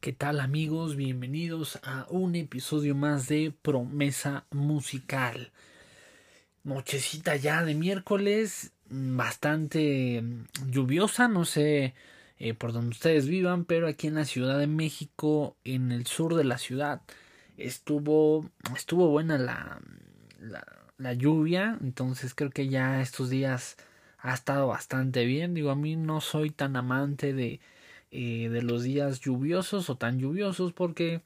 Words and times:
¿Qué 0.00 0.14
tal 0.14 0.40
amigos? 0.40 0.96
Bienvenidos 0.96 1.78
a 1.82 2.06
un 2.08 2.34
episodio 2.34 2.94
más 2.94 3.28
de 3.28 3.52
Promesa 3.60 4.46
Musical. 4.50 5.52
Nochecita 6.64 7.36
ya 7.36 7.62
de 7.64 7.74
miércoles, 7.74 8.72
bastante 8.88 10.22
mm, 10.22 10.70
lluviosa, 10.70 11.28
no 11.28 11.44
sé 11.44 11.92
eh, 12.38 12.54
por 12.54 12.72
donde 12.72 12.92
ustedes 12.92 13.28
vivan, 13.28 13.66
pero 13.66 13.86
aquí 13.88 14.06
en 14.06 14.14
la 14.14 14.24
Ciudad 14.24 14.58
de 14.58 14.68
México, 14.68 15.58
en 15.64 15.92
el 15.92 16.06
sur 16.06 16.34
de 16.34 16.44
la 16.44 16.56
ciudad, 16.56 17.02
estuvo, 17.58 18.48
estuvo 18.74 19.08
buena 19.10 19.36
la, 19.36 19.82
la 20.96 21.12
lluvia, 21.12 21.76
entonces 21.82 22.34
creo 22.34 22.48
que 22.48 22.68
ya 22.68 23.02
estos 23.02 23.28
días 23.28 23.76
ha 24.16 24.32
estado 24.32 24.66
bastante 24.66 25.26
bien. 25.26 25.52
Digo, 25.52 25.70
a 25.70 25.76
mí 25.76 25.96
no 25.96 26.22
soy 26.22 26.48
tan 26.48 26.76
amante 26.76 27.34
de 27.34 27.60
eh, 28.10 28.48
de 28.48 28.62
los 28.62 28.82
días 28.82 29.20
lluviosos 29.20 29.88
o 29.90 29.96
tan 29.96 30.18
lluviosos 30.18 30.72
porque 30.72 31.22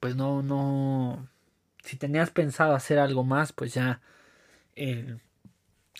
pues 0.00 0.14
no 0.14 0.42
no 0.42 1.28
si 1.82 1.96
tenías 1.96 2.30
pensado 2.30 2.74
hacer 2.74 2.98
algo 2.98 3.24
más 3.24 3.52
pues 3.52 3.74
ya 3.74 4.00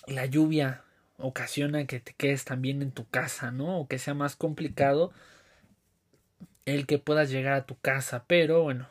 la 0.07 0.25
lluvia 0.25 0.83
ocasiona 1.17 1.85
que 1.85 1.99
te 1.99 2.13
quedes 2.13 2.45
también 2.45 2.81
en 2.81 2.91
tu 2.91 3.05
casa 3.09 3.51
no 3.51 3.79
o 3.79 3.87
que 3.87 3.99
sea 3.99 4.13
más 4.13 4.35
complicado 4.37 5.11
el 6.65 6.85
que 6.85 6.97
puedas 6.99 7.29
llegar 7.29 7.53
a 7.53 7.65
tu 7.65 7.77
casa 7.77 8.23
pero 8.27 8.63
bueno 8.63 8.87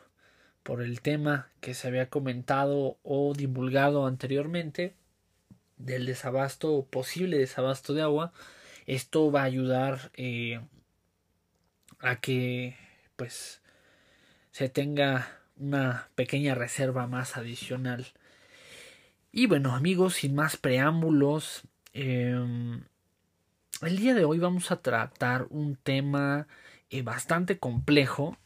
por 0.61 0.83
el 0.83 1.01
tema 1.01 1.49
que 1.61 1.73
se 1.73 1.87
había 1.87 2.09
comentado 2.09 2.97
o 3.01 3.33
divulgado 3.33 4.05
anteriormente 4.05 4.93
del 5.77 6.05
desabasto 6.05 6.85
posible 6.91 7.39
desabasto 7.39 7.95
de 7.95 8.03
agua 8.03 8.33
esto 8.89 9.31
va 9.31 9.41
a 9.41 9.45
ayudar 9.45 10.11
eh, 10.15 10.61
a 11.99 12.15
que 12.15 12.75
pues 13.15 13.61
se 14.51 14.67
tenga 14.67 15.27
una 15.57 16.09
pequeña 16.15 16.55
reserva 16.55 17.05
más 17.05 17.37
adicional. 17.37 18.07
Y 19.31 19.45
bueno 19.45 19.75
amigos, 19.75 20.15
sin 20.15 20.33
más 20.33 20.57
preámbulos, 20.57 21.61
em, 21.93 22.81
el 23.81 23.97
día 23.97 24.15
de 24.15 24.25
hoy 24.25 24.39
vamos 24.39 24.71
a 24.71 24.81
tratar 24.81 25.45
un 25.51 25.75
tema 25.75 26.47
eh, 26.89 27.03
bastante 27.03 27.59
complejo 27.59 28.37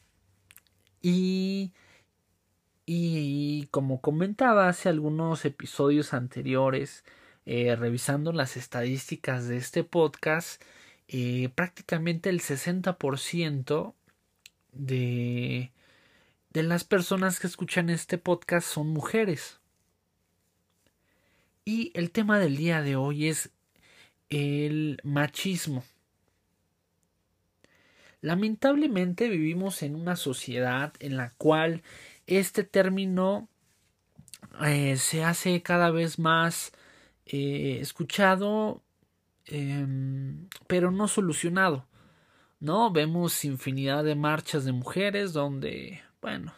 y, 1.02 1.72
y 2.86 3.68
como 3.72 4.02
comentaba 4.02 4.68
hace 4.68 4.90
algunos 4.90 5.46
episodios 5.46 6.14
anteriores, 6.14 7.06
eh, 7.46 7.76
revisando 7.76 8.32
las 8.32 8.58
estadísticas 8.58 9.48
de 9.48 9.58
este 9.58 9.84
podcast, 9.84 10.62
eh, 11.08 11.50
prácticamente 11.54 12.30
el 12.30 12.40
60% 12.42 13.94
de, 14.72 15.72
de 16.52 16.64
las 16.64 16.84
personas 16.84 17.40
que 17.40 17.48
escuchan 17.48 17.90
este 17.90 18.18
podcast 18.18 18.68
son 18.68 18.88
mujeres. 18.88 19.60
Y 21.66 21.92
el 21.96 22.12
tema 22.12 22.40
del 22.40 22.58
día 22.58 22.82
de 22.82 22.96
hoy 22.96 23.28
es 23.28 23.52
el 24.30 25.00
machismo. 25.04 25.84
Lamentablemente 28.22 29.28
vivimos 29.28 29.84
en 29.84 29.96
una 29.96 30.16
sociedad 30.16 30.94
en 31.00 31.18
la 31.18 31.32
cual 31.38 31.84
este 32.26 32.64
término 32.64 33.50
eh, 34.66 34.96
se 34.98 35.24
hace 35.24 35.62
cada 35.62 35.92
vez 35.92 36.20
más 36.20 36.72
eh, 37.26 37.80
escuchado, 37.82 38.84
em, 39.46 40.48
pero 40.68 40.92
no 40.92 41.08
solucionado. 41.08 41.88
¿No? 42.60 42.92
Vemos 42.92 43.44
infinidad 43.46 44.04
de 44.06 44.16
marchas 44.16 44.64
de 44.66 44.72
mujeres 44.72 45.34
donde, 45.34 46.02
bueno, 46.22 46.54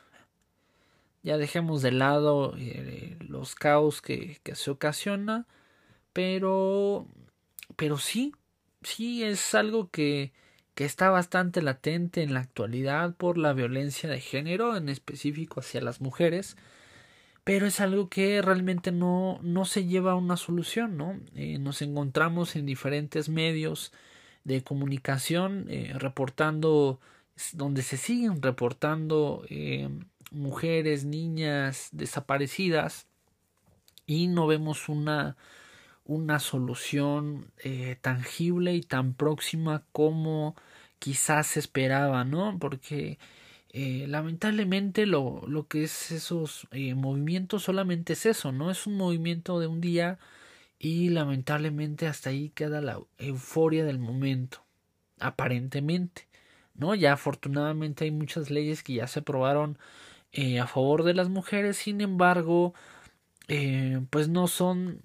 ya 1.23 1.37
dejemos 1.37 1.81
de 1.81 1.91
lado 1.91 2.53
eh, 2.57 3.17
los 3.27 3.55
caos 3.55 4.01
que, 4.03 4.39
que, 4.43 4.53
se 4.55 4.69
ocasiona, 4.69 5.47
pero, 6.13 7.07
pero 7.75 7.97
sí, 7.97 8.33
sí 8.83 9.23
es 9.23 9.55
algo 9.55 9.89
que, 9.89 10.33
que 10.75 10.85
está 10.85 11.09
bastante 11.09 11.61
latente 11.63 12.21
en 12.21 12.33
la 12.33 12.41
actualidad 12.41 13.15
por 13.15 13.37
la 13.39 13.53
violencia 13.53 14.09
de 14.09 14.19
género, 14.19 14.77
en 14.77 14.89
específico 14.89 15.61
hacia 15.61 15.81
las 15.81 16.01
mujeres, 16.01 16.57
pero 17.45 17.67
es 17.67 17.79
algo 17.79 18.09
que 18.09 18.41
realmente 18.41 18.91
no, 18.91 19.39
no 19.43 19.65
se 19.65 19.85
lleva 19.85 20.13
a 20.13 20.15
una 20.15 20.35
solución, 20.35 20.97
¿no? 20.97 21.19
Eh, 21.35 21.59
nos 21.59 21.83
encontramos 21.83 22.55
en 22.55 22.65
diferentes 22.65 23.29
medios 23.29 23.93
de 24.43 24.63
comunicación 24.63 25.67
eh, 25.69 25.93
reportando, 25.95 26.99
donde 27.53 27.83
se 27.83 27.97
siguen 27.97 28.41
reportando 28.41 29.45
eh, 29.49 29.89
mujeres, 30.31 31.05
niñas 31.05 31.89
desaparecidas 31.91 33.05
y 34.07 34.25
no 34.25 34.47
vemos 34.47 34.89
una, 34.89 35.37
una 36.03 36.39
solución 36.39 37.51
tangible 38.01 38.73
y 38.73 38.81
tan 38.81 39.13
próxima 39.13 39.83
como 39.91 40.55
quizás 40.97 41.45
se 41.47 41.59
esperaba, 41.59 42.23
¿no? 42.23 42.57
Porque 42.59 43.19
eh, 43.77 44.07
lamentablemente 44.07 45.05
lo, 45.05 45.41
lo, 45.47 45.67
que 45.67 45.83
es 45.83 46.09
esos 46.13 46.65
eh, 46.71 46.95
movimientos 46.95 47.63
solamente 47.63 48.13
es 48.13 48.25
eso, 48.25 48.53
¿no? 48.53 48.71
Es 48.71 48.87
un 48.87 48.95
movimiento 48.95 49.59
de 49.59 49.67
un 49.67 49.81
día 49.81 50.17
y 50.79 51.09
lamentablemente 51.09 52.07
hasta 52.07 52.29
ahí 52.29 52.51
queda 52.51 52.79
la 52.79 53.01
euforia 53.17 53.83
del 53.83 53.99
momento, 53.99 54.63
aparentemente, 55.19 56.29
¿no? 56.73 56.95
Ya 56.95 57.11
afortunadamente 57.11 58.05
hay 58.05 58.11
muchas 58.11 58.49
leyes 58.49 58.81
que 58.81 58.93
ya 58.93 59.07
se 59.07 59.19
aprobaron 59.19 59.77
eh, 60.31 60.61
a 60.61 60.67
favor 60.67 61.03
de 61.03 61.13
las 61.13 61.27
mujeres, 61.27 61.75
sin 61.75 61.99
embargo, 61.99 62.73
pues 64.09 64.29
no 64.29 64.47
son 64.47 65.01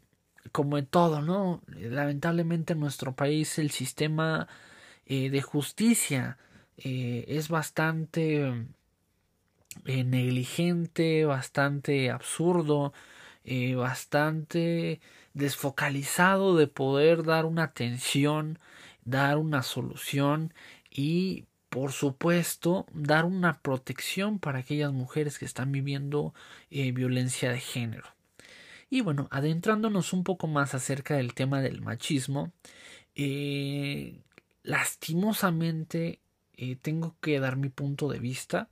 como 0.52 0.78
en 0.78 0.86
todo, 0.86 1.22
¿no? 1.22 1.60
Lamentablemente 1.66 2.74
en 2.74 2.80
nuestro 2.80 3.16
país 3.16 3.58
el 3.58 3.72
sistema 3.72 4.46
de 5.06 5.42
justicia 5.42 6.38
eh, 6.82 7.26
es 7.28 7.48
bastante 7.48 8.66
eh, 9.84 10.04
negligente, 10.04 11.24
bastante 11.26 12.10
absurdo, 12.10 12.92
eh, 13.44 13.74
bastante 13.74 15.00
desfocalizado 15.34 16.56
de 16.56 16.68
poder 16.68 17.24
dar 17.24 17.44
una 17.44 17.64
atención, 17.64 18.58
dar 19.04 19.36
una 19.38 19.62
solución 19.62 20.54
y 20.90 21.46
por 21.68 21.92
supuesto 21.92 22.86
dar 22.92 23.24
una 23.26 23.60
protección 23.60 24.38
para 24.38 24.60
aquellas 24.60 24.92
mujeres 24.92 25.38
que 25.38 25.44
están 25.44 25.70
viviendo 25.72 26.34
violencia 26.70 27.50
de 27.52 27.60
género. 27.60 28.08
Y 28.90 29.02
bueno, 29.02 29.28
adentrándonos 29.30 30.12
un 30.12 30.24
poco 30.24 30.48
más 30.48 30.74
acerca 30.74 31.16
del 31.16 31.34
tema 31.34 31.60
del 31.62 31.80
machismo, 31.80 32.52
lastimosamente 34.64 36.20
eh, 36.60 36.76
tengo 36.76 37.16
que 37.22 37.40
dar 37.40 37.56
mi 37.56 37.70
punto 37.70 38.08
de 38.10 38.18
vista. 38.18 38.68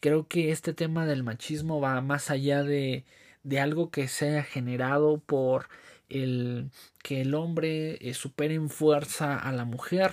Creo 0.00 0.26
que 0.26 0.50
este 0.50 0.74
tema 0.74 1.06
del 1.06 1.22
machismo 1.22 1.80
va 1.80 2.00
más 2.00 2.30
allá 2.30 2.64
de, 2.64 3.04
de 3.44 3.60
algo 3.60 3.90
que 3.92 4.08
sea 4.08 4.42
generado 4.42 5.18
por 5.20 5.68
el 6.08 6.70
que 7.02 7.20
el 7.20 7.34
hombre 7.34 7.98
eh, 8.00 8.14
supere 8.14 8.54
en 8.54 8.68
fuerza 8.68 9.38
a 9.38 9.52
la 9.52 9.64
mujer. 9.64 10.12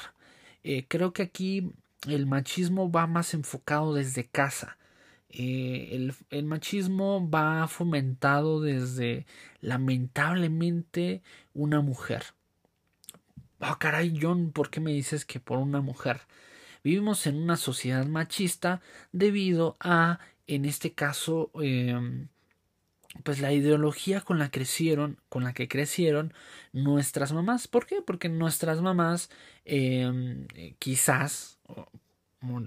Eh, 0.64 0.86
creo 0.88 1.12
que 1.14 1.24
aquí 1.24 1.72
el 2.08 2.28
machismo 2.28 2.92
va 2.92 3.08
más 3.08 3.34
enfocado 3.34 3.96
desde 3.96 4.28
casa. 4.28 4.78
el, 5.30 6.14
el, 6.30 6.46
machismo 6.46 7.30
va 7.30 7.68
fomentado 7.68 8.62
desde 8.62 9.26
lamentablemente 9.62 11.24
una 11.54 11.82
mujer. 11.82 12.24
Ah, 13.60 13.78
caray, 13.80 14.18
John, 14.22 14.52
¿por 14.52 14.70
qué 14.70 14.80
me 14.82 14.92
dices 14.92 15.26
que 15.26 15.40
por 15.40 15.58
una 15.60 15.82
mujer? 15.82 16.22
Vivimos 16.86 17.26
en 17.26 17.38
una 17.38 17.58
sociedad 17.58 18.06
machista 18.06 18.80
debido 19.12 19.76
a, 19.80 20.20
en 20.46 20.66
este 20.66 20.94
caso, 20.94 21.50
em, 21.56 22.28
pues 23.24 23.42
la 23.42 23.52
ideología 23.54 24.22
con 24.22 24.38
la 24.38 24.52
crecieron, 24.52 25.18
con 25.28 25.44
la 25.44 25.54
que 25.54 25.68
crecieron 25.68 26.32
nuestras 26.74 27.34
mamás. 27.34 27.68
¿Por 27.68 27.88
qué? 27.88 28.04
Porque 28.06 28.30
nuestras 28.30 28.84
mamás 28.84 29.32
em, 29.66 30.46
quizás 30.78 31.58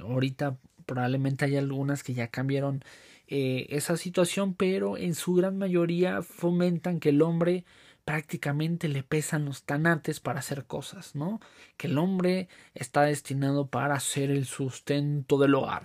ahorita 0.02 0.58
probablemente 0.84 1.44
hay 1.44 1.56
algunas 1.56 2.02
que 2.02 2.14
ya 2.14 2.26
cambiaron 2.26 2.82
eh, 3.28 3.66
esa 3.68 3.96
situación, 3.96 4.54
pero 4.54 4.96
en 4.96 5.14
su 5.14 5.34
gran 5.34 5.58
mayoría 5.58 6.22
fomentan 6.22 6.98
que 6.98 7.10
el 7.10 7.22
hombre 7.22 7.64
prácticamente 8.08 8.88
le 8.88 9.02
pesan 9.02 9.44
los 9.44 9.64
tanates 9.64 10.18
para 10.18 10.38
hacer 10.38 10.64
cosas, 10.64 11.14
¿no? 11.14 11.40
Que 11.76 11.88
el 11.88 11.98
hombre 11.98 12.48
está 12.74 13.02
destinado 13.02 13.66
para 13.66 14.00
ser 14.00 14.30
el 14.30 14.46
sustento 14.46 15.36
del 15.36 15.54
hogar, 15.54 15.82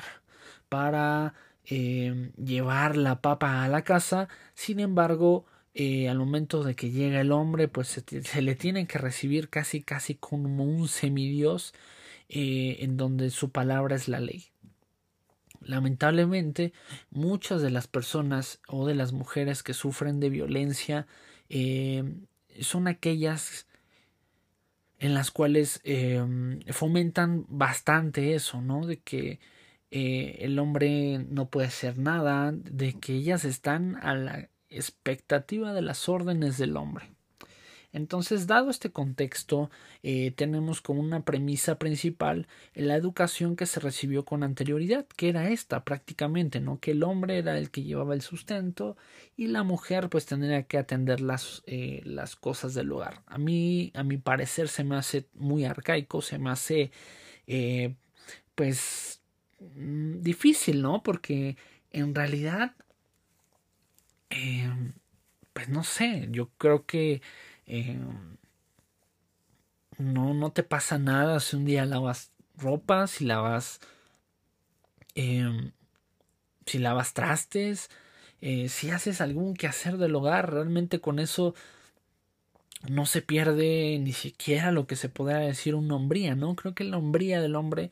para 0.70 1.34
eh, 1.66 2.32
llevar 2.38 2.96
la 2.96 3.20
papa 3.20 3.66
a 3.66 3.68
la 3.68 3.84
casa, 3.84 4.30
sin 4.54 4.80
embargo, 4.80 5.46
eh, 5.74 6.08
al 6.08 6.18
momento 6.18 6.64
de 6.64 6.78
que 6.78 6.92
llega 6.92 7.20
el 7.20 7.34
hombre, 7.34 7.68
pues 7.68 7.90
se, 7.90 8.42
le 8.42 8.56
tiene 8.56 8.88
que 8.88 9.00
recibir 9.00 9.50
casi 9.50 9.82
casi 9.82 10.16
como 10.16 10.64
un 10.64 10.88
semidios 10.88 11.74
eh, 12.30 12.78
en 12.80 12.96
donde 12.96 13.32
su 13.32 13.52
palabra 13.52 13.98
es 13.98 14.08
la 14.08 14.22
ley. 14.22 14.46
Lamentablemente, 15.60 16.72
muchas 17.10 17.62
de 17.62 17.70
las 17.70 17.88
personas 17.88 18.62
o 18.70 18.88
de 18.88 18.96
las 18.96 19.12
mujeres 19.12 19.62
que 19.62 19.74
sufren 19.74 20.22
de 20.22 20.30
violencia 20.30 21.06
eh, 21.56 22.04
son 22.62 22.88
aquellas 22.88 23.68
en 24.98 25.14
las 25.14 25.30
cuales 25.30 25.82
eh, 25.84 26.20
fomentan 26.72 27.46
bastante 27.48 28.34
eso, 28.34 28.60
¿no? 28.62 28.88
De 28.88 28.98
que 28.98 29.40
eh, 29.92 30.38
el 30.40 30.58
hombre 30.58 31.20
no 31.30 31.50
puede 31.50 31.68
hacer 31.68 32.00
nada, 32.00 32.52
de 32.54 32.94
que 32.94 33.14
ellas 33.14 33.46
están 33.46 33.98
a 33.98 34.16
la 34.16 34.50
expectativa 34.70 35.74
de 35.74 35.84
las 35.84 36.10
órdenes 36.10 36.58
del 36.58 36.76
hombre. 36.76 37.13
Entonces, 37.94 38.48
dado 38.48 38.72
este 38.72 38.92
contexto, 38.92 39.70
eh, 40.02 40.32
tenemos 40.32 40.82
como 40.82 41.00
una 41.00 41.24
premisa 41.24 41.78
principal 41.78 42.48
la 42.74 42.96
educación 42.96 43.56
que 43.56 43.68
se 43.68 43.80
recibió 43.80 44.26
con 44.26 44.44
anterioridad, 44.44 45.06
que 45.16 45.30
era 45.30 45.50
esta 45.50 45.84
prácticamente, 45.86 46.60
¿no? 46.60 46.80
Que 46.80 46.92
el 46.92 47.04
hombre 47.04 47.38
era 47.38 47.56
el 47.58 47.70
que 47.70 47.84
llevaba 47.84 48.16
el 48.16 48.24
sustento 48.24 48.98
y 49.38 49.48
la 49.48 49.62
mujer 49.62 50.10
pues 50.10 50.26
tendría 50.26 50.64
que 50.64 50.80
atender 50.80 51.22
las, 51.22 51.62
eh, 51.68 52.02
las 52.04 52.36
cosas 52.36 52.74
del 52.74 52.92
hogar. 52.92 53.22
A 53.28 53.38
mí, 53.38 53.92
a 53.94 54.04
mi 54.04 54.18
parecer, 54.18 54.70
se 54.70 54.84
me 54.84 54.96
hace 54.96 55.28
muy 55.36 55.64
arcaico, 55.66 56.22
se 56.24 56.40
me 56.40 56.50
hace 56.50 56.92
eh, 57.46 57.96
pues 58.56 59.22
mm, 59.60 60.22
difícil, 60.22 60.82
¿no? 60.82 61.04
Porque 61.04 61.58
en 61.92 62.16
realidad, 62.16 62.76
pues 65.54 65.70
no 65.70 65.84
sé, 65.84 66.28
yo 66.32 66.50
creo 66.58 66.86
que 66.86 67.22
eh, 67.66 67.98
no, 69.98 70.34
no 70.34 70.52
te 70.52 70.64
pasa 70.64 70.98
nada 70.98 71.40
si 71.40 71.56
un 71.56 71.66
día 71.66 71.86
lavas 71.86 72.32
ropa, 72.58 73.08
si 73.08 73.26
lavas, 73.26 73.80
eh, 75.16 75.72
si 76.66 76.80
lavas 76.80 77.14
trastes, 77.14 77.90
eh, 78.42 78.70
si 78.70 78.90
haces 78.90 79.22
algún 79.22 79.54
quehacer 79.54 79.98
del 79.98 80.16
hogar, 80.16 80.52
realmente 80.52 81.00
con 81.00 81.20
eso 81.20 81.56
no 82.90 83.06
se 83.06 83.22
pierde 83.22 83.98
ni 84.00 84.12
siquiera 84.12 84.72
lo 84.72 84.88
que 84.88 84.96
se 84.96 85.10
podría 85.10 85.38
decir 85.38 85.76
una 85.76 85.96
hombría, 85.96 86.36
¿no? 86.36 86.56
Creo 86.56 86.76
que 86.76 86.84
la 86.84 86.98
hombría 86.98 87.42
del 87.42 87.56
hombre 87.56 87.92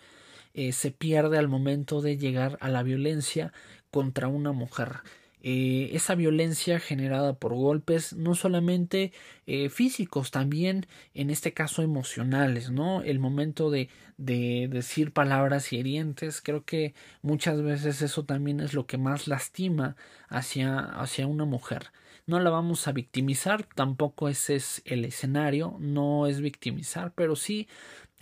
se 0.73 0.91
pierde 0.91 1.38
al 1.38 1.47
momento 1.47 2.01
de 2.01 2.18
llegar 2.18 2.57
a 2.59 2.68
la 2.68 2.83
violencia 2.83 3.53
contra 3.89 4.27
una 4.27 4.51
mujer. 4.51 5.01
Eh, 5.43 5.89
esa 5.93 6.13
violencia 6.13 6.79
generada 6.79 7.33
por 7.33 7.55
golpes 7.55 8.13
no 8.13 8.35
solamente 8.35 9.11
eh, 9.47 9.69
físicos 9.69 10.29
también 10.29 10.85
en 11.15 11.31
este 11.31 11.51
caso 11.51 11.81
emocionales 11.81 12.69
no 12.69 13.01
el 13.01 13.17
momento 13.17 13.71
de, 13.71 13.89
de 14.17 14.67
decir 14.69 15.13
palabras 15.13 15.73
hirientes 15.73 16.41
creo 16.41 16.63
que 16.63 16.93
muchas 17.23 17.63
veces 17.63 18.03
eso 18.03 18.23
también 18.23 18.59
es 18.59 18.75
lo 18.75 18.85
que 18.85 18.99
más 18.99 19.27
lastima 19.27 19.95
hacia 20.29 20.77
hacia 20.79 21.25
una 21.25 21.45
mujer. 21.45 21.91
No 22.27 22.39
la 22.39 22.51
vamos 22.51 22.87
a 22.87 22.91
victimizar 22.91 23.63
tampoco 23.63 24.29
ese 24.29 24.55
es 24.57 24.83
el 24.85 25.05
escenario 25.05 25.75
no 25.79 26.27
es 26.27 26.39
victimizar 26.39 27.13
pero 27.15 27.35
sí 27.35 27.67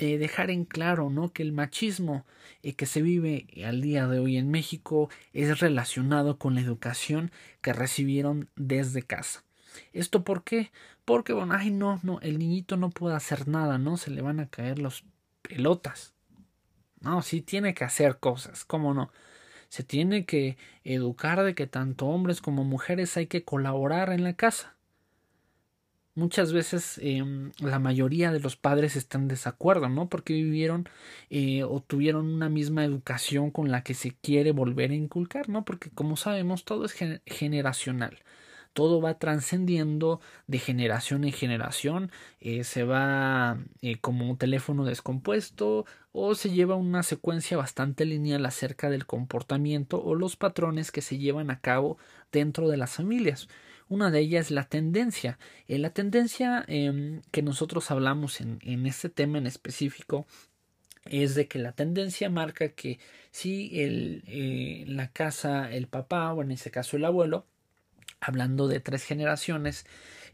eh, 0.01 0.17
dejar 0.17 0.49
en 0.49 0.63
claro 0.63 1.09
¿no? 1.09 1.33
que 1.33 1.43
el 1.43 1.51
machismo 1.51 2.25
eh, 2.63 2.73
que 2.73 2.85
se 2.85 3.01
vive 3.01 3.47
al 3.65 3.81
día 3.81 4.07
de 4.07 4.19
hoy 4.19 4.37
en 4.37 4.49
México 4.49 5.09
es 5.33 5.59
relacionado 5.59 6.37
con 6.37 6.55
la 6.55 6.61
educación 6.61 7.31
que 7.61 7.73
recibieron 7.73 8.49
desde 8.55 9.03
casa. 9.03 9.43
¿Esto 9.91 10.23
por 10.23 10.45
qué? 10.45 10.71
Porque, 11.03 11.33
bueno, 11.33 11.53
ay, 11.53 11.71
no, 11.71 11.99
no, 12.01 12.21
el 12.21 12.39
niñito 12.39 12.77
no 12.77 12.91
puede 12.91 13.17
hacer 13.17 13.49
nada, 13.49 13.77
¿no? 13.77 13.97
Se 13.97 14.09
le 14.09 14.21
van 14.21 14.39
a 14.39 14.47
caer 14.47 14.79
los 14.79 15.03
pelotas. 15.41 16.13
No, 17.01 17.21
sí 17.21 17.41
tiene 17.41 17.73
que 17.73 17.83
hacer 17.83 18.19
cosas, 18.19 18.63
¿cómo 18.63 18.93
no? 18.93 19.11
Se 19.67 19.83
tiene 19.83 20.25
que 20.25 20.57
educar 20.85 21.43
de 21.43 21.55
que 21.55 21.67
tanto 21.67 22.07
hombres 22.07 22.39
como 22.39 22.63
mujeres 22.63 23.17
hay 23.17 23.27
que 23.27 23.43
colaborar 23.43 24.13
en 24.13 24.23
la 24.23 24.33
casa 24.33 24.78
muchas 26.19 26.53
veces 26.53 26.99
em, 27.01 27.51
la 27.59 27.79
mayoría 27.79 28.31
de 28.31 28.39
los 28.39 28.55
padres 28.55 28.95
están 28.95 29.23
en 29.23 29.27
desacuerdo, 29.29 29.89
¿no? 29.89 30.09
Porque 30.09 30.33
vivieron 30.33 30.87
eh, 31.29 31.63
o 31.63 31.81
tuvieron 31.81 32.27
una 32.27 32.49
misma 32.49 32.83
educación 32.85 33.51
con 33.51 33.71
la 33.71 33.83
que 33.83 33.93
se 33.93 34.11
quiere 34.11 34.51
volver 34.51 34.91
a 34.91 34.95
inculcar, 34.95 35.49
¿no? 35.49 35.65
Porque 35.65 35.89
como 35.89 36.17
sabemos 36.17 36.65
todo 36.65 36.85
es 36.85 36.93
generacional. 37.25 38.19
Todo 38.73 39.01
va 39.01 39.17
trascendiendo 39.17 40.21
de 40.47 40.59
generación 40.59 41.23
en 41.23 41.33
generación, 41.33 42.11
eh, 42.39 42.63
se 42.63 42.83
va 42.83 43.57
eh, 43.81 43.97
como 43.99 44.29
un 44.29 44.37
teléfono 44.37 44.85
descompuesto 44.85 45.85
o 46.11 46.35
se 46.35 46.51
lleva 46.51 46.75
una 46.75 47.03
secuencia 47.03 47.57
bastante 47.57 48.05
lineal 48.05 48.45
acerca 48.45 48.89
del 48.89 49.05
comportamiento 49.05 50.01
o 50.03 50.15
los 50.15 50.35
patrones 50.35 50.91
que 50.91 51.01
se 51.01 51.17
llevan 51.17 51.49
a 51.49 51.59
cabo 51.61 51.97
dentro 52.31 52.69
de 52.69 52.77
las 52.77 52.91
familias. 52.91 53.47
Una 53.89 54.11
de 54.11 54.19
ellas 54.19 54.47
es 54.47 54.51
la 54.51 54.65
tendencia. 54.65 55.39
Eh, 55.67 55.79
la 55.79 55.89
tendencia 55.89 56.63
em, 56.67 57.21
que 57.31 57.41
nosotros 57.41 57.89
hablamos 57.91 58.39
en, 58.39 58.85
este 58.85 59.09
tema 59.09 59.39
en 59.39 59.47
específico 59.47 60.27
es 61.05 61.33
de 61.35 61.47
que 61.47 61.59
la 61.59 61.71
tendencia 61.71 62.29
marca 62.29 62.69
que 62.69 62.99
si 63.31 63.81
el, 63.81 64.23
eh, 64.27 64.85
la 64.87 65.11
casa, 65.11 65.71
el 65.71 65.87
papá, 65.87 66.31
o 66.33 66.43
en 66.43 66.51
este 66.51 66.69
caso 66.71 66.97
el 66.97 67.05
abuelo, 67.05 67.47
hablando 68.21 68.67
de 68.67 68.79
tres 68.79 69.03
generaciones, 69.03 69.85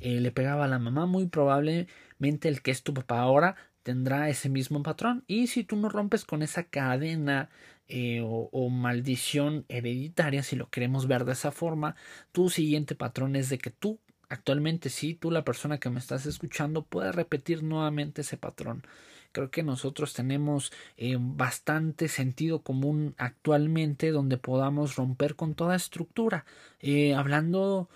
eh, 0.01 0.19
le 0.19 0.31
pegaba 0.31 0.65
a 0.65 0.67
la 0.67 0.79
mamá, 0.79 1.05
muy 1.05 1.27
probablemente 1.27 2.49
el 2.49 2.61
que 2.61 2.71
es 2.71 2.83
tu 2.83 2.93
papá 2.93 3.19
ahora 3.19 3.55
tendrá 3.83 4.29
ese 4.29 4.49
mismo 4.49 4.81
patrón. 4.83 5.23
Y 5.27 5.47
si 5.47 5.63
tú 5.63 5.75
no 5.77 5.89
rompes 5.89 6.25
con 6.25 6.41
esa 6.41 6.63
cadena 6.63 7.49
eh, 7.87 8.21
o, 8.23 8.69
maldición 8.69 9.65
hereditaria, 9.69 10.41
si 10.43 10.55
lo 10.55 10.69
queremos 10.69 11.07
ver 11.07 11.25
de 11.25 11.33
esa 11.33 11.51
forma, 11.51 11.95
tu 12.31 12.49
siguiente 12.49 12.95
patrón 12.95 13.35
es 13.35 13.49
de 13.49 13.59
que 13.59 13.69
tú, 13.69 13.99
actualmente 14.29 14.89
sí, 14.89 15.13
tú 15.13 15.29
la 15.31 15.43
persona 15.43 15.79
que 15.79 15.89
me 15.91 15.99
estás 15.99 16.25
escuchando, 16.25 16.83
puedes 16.83 17.13
repetir 17.13 17.63
nuevamente 17.63 18.21
ese 18.21 18.37
patrón. 18.37 18.83
Creo 19.31 19.51
que 19.51 19.63
nosotros 19.63 20.13
tenemos 20.13 20.71
eh, 20.97 21.17
bastante 21.19 22.07
sentido 22.07 22.63
común 22.63 23.15
actualmente 23.17 24.11
donde 24.11 24.37
podamos 24.37 24.95
romper 24.95 25.35
con 25.35 25.55
toda 25.55 25.75
estructura. 25.75 26.45
Eh, 26.79 27.13
hablando 27.13 27.89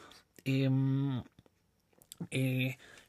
em, 0.45 1.23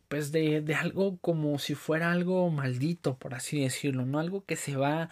pues 0.08 0.32
de, 0.32 0.60
de, 0.60 0.74
algo 0.74 1.18
como 1.18 1.58
si 1.58 1.74
fuera 1.74 2.10
algo 2.10 2.50
maldito, 2.50 3.16
por 3.16 3.34
así 3.34 3.60
decirlo, 3.60 4.06
¿no? 4.06 4.18
Algo 4.18 4.44
que 4.44 4.56
se 4.56 4.76
va 4.76 5.10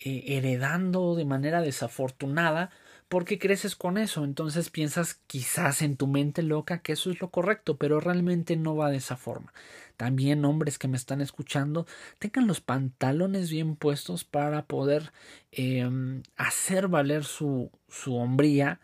eh, 0.00 0.24
heredando 0.26 1.14
de 1.14 1.24
manera 1.24 1.60
desafortunada 1.62 2.70
porque 3.08 3.38
creces 3.38 3.74
con 3.76 3.98
eso. 3.98 4.24
Entonces 4.24 4.70
piensas 4.70 5.20
quizás 5.26 5.82
en 5.82 5.96
tu 5.96 6.06
mente 6.06 6.42
loca 6.42 6.78
que 6.80 6.92
eso 6.92 7.10
es 7.10 7.20
lo 7.20 7.30
correcto, 7.30 7.76
pero 7.76 8.00
realmente 8.00 8.56
no 8.56 8.76
va 8.76 8.90
de 8.90 8.98
esa 8.98 9.16
forma. 9.16 9.52
También 9.96 10.44
hombres 10.44 10.78
que 10.78 10.88
me 10.88 10.96
están 10.96 11.20
escuchando, 11.20 11.86
tengan 12.18 12.46
los 12.46 12.60
pantalones 12.60 13.50
bien 13.50 13.76
puestos 13.76 14.24
para 14.24 14.64
poder 14.66 15.12
em, 15.52 16.22
hacer 16.36 16.88
valer 16.88 17.24
su, 17.24 17.70
su 17.88 18.16
hombría. 18.16 18.80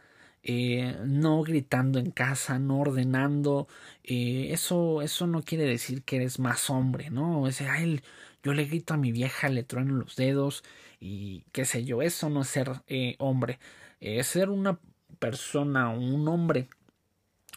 Eh, 0.49 0.97
no 1.05 1.43
gritando 1.43 1.99
en 1.99 2.13
casa, 2.13 2.59
no 2.61 2.79
ordenando, 2.79 3.67
eh, 4.05 4.51
eso, 4.53 5.03
eso 5.03 5.27
no 5.27 5.43
quiere 5.43 5.65
decir 5.65 6.05
que 6.05 6.17
eres 6.17 6.39
más 6.39 6.71
hombre, 6.71 7.11
¿no? 7.11 7.49
Ese, 7.49 7.67
ay, 7.69 8.01
yo 8.45 8.53
le 8.55 8.65
grito 8.67 8.95
a 8.95 8.97
mi 8.97 9.11
vieja, 9.11 9.49
le 9.49 9.65
trueno 9.65 9.95
los 9.95 10.15
dedos, 10.15 10.63
y 11.07 11.45
qué 11.53 11.65
sé 11.65 11.85
yo, 11.85 12.03
eso 12.03 12.29
no 12.31 12.43
es 12.43 12.49
ser 12.49 12.83
eh, 12.89 13.15
hombre, 13.19 13.59
es 14.01 14.27
ser 14.27 14.51
una 14.51 14.79
persona, 15.19 15.89
un 15.91 16.27
hombre 16.29 16.69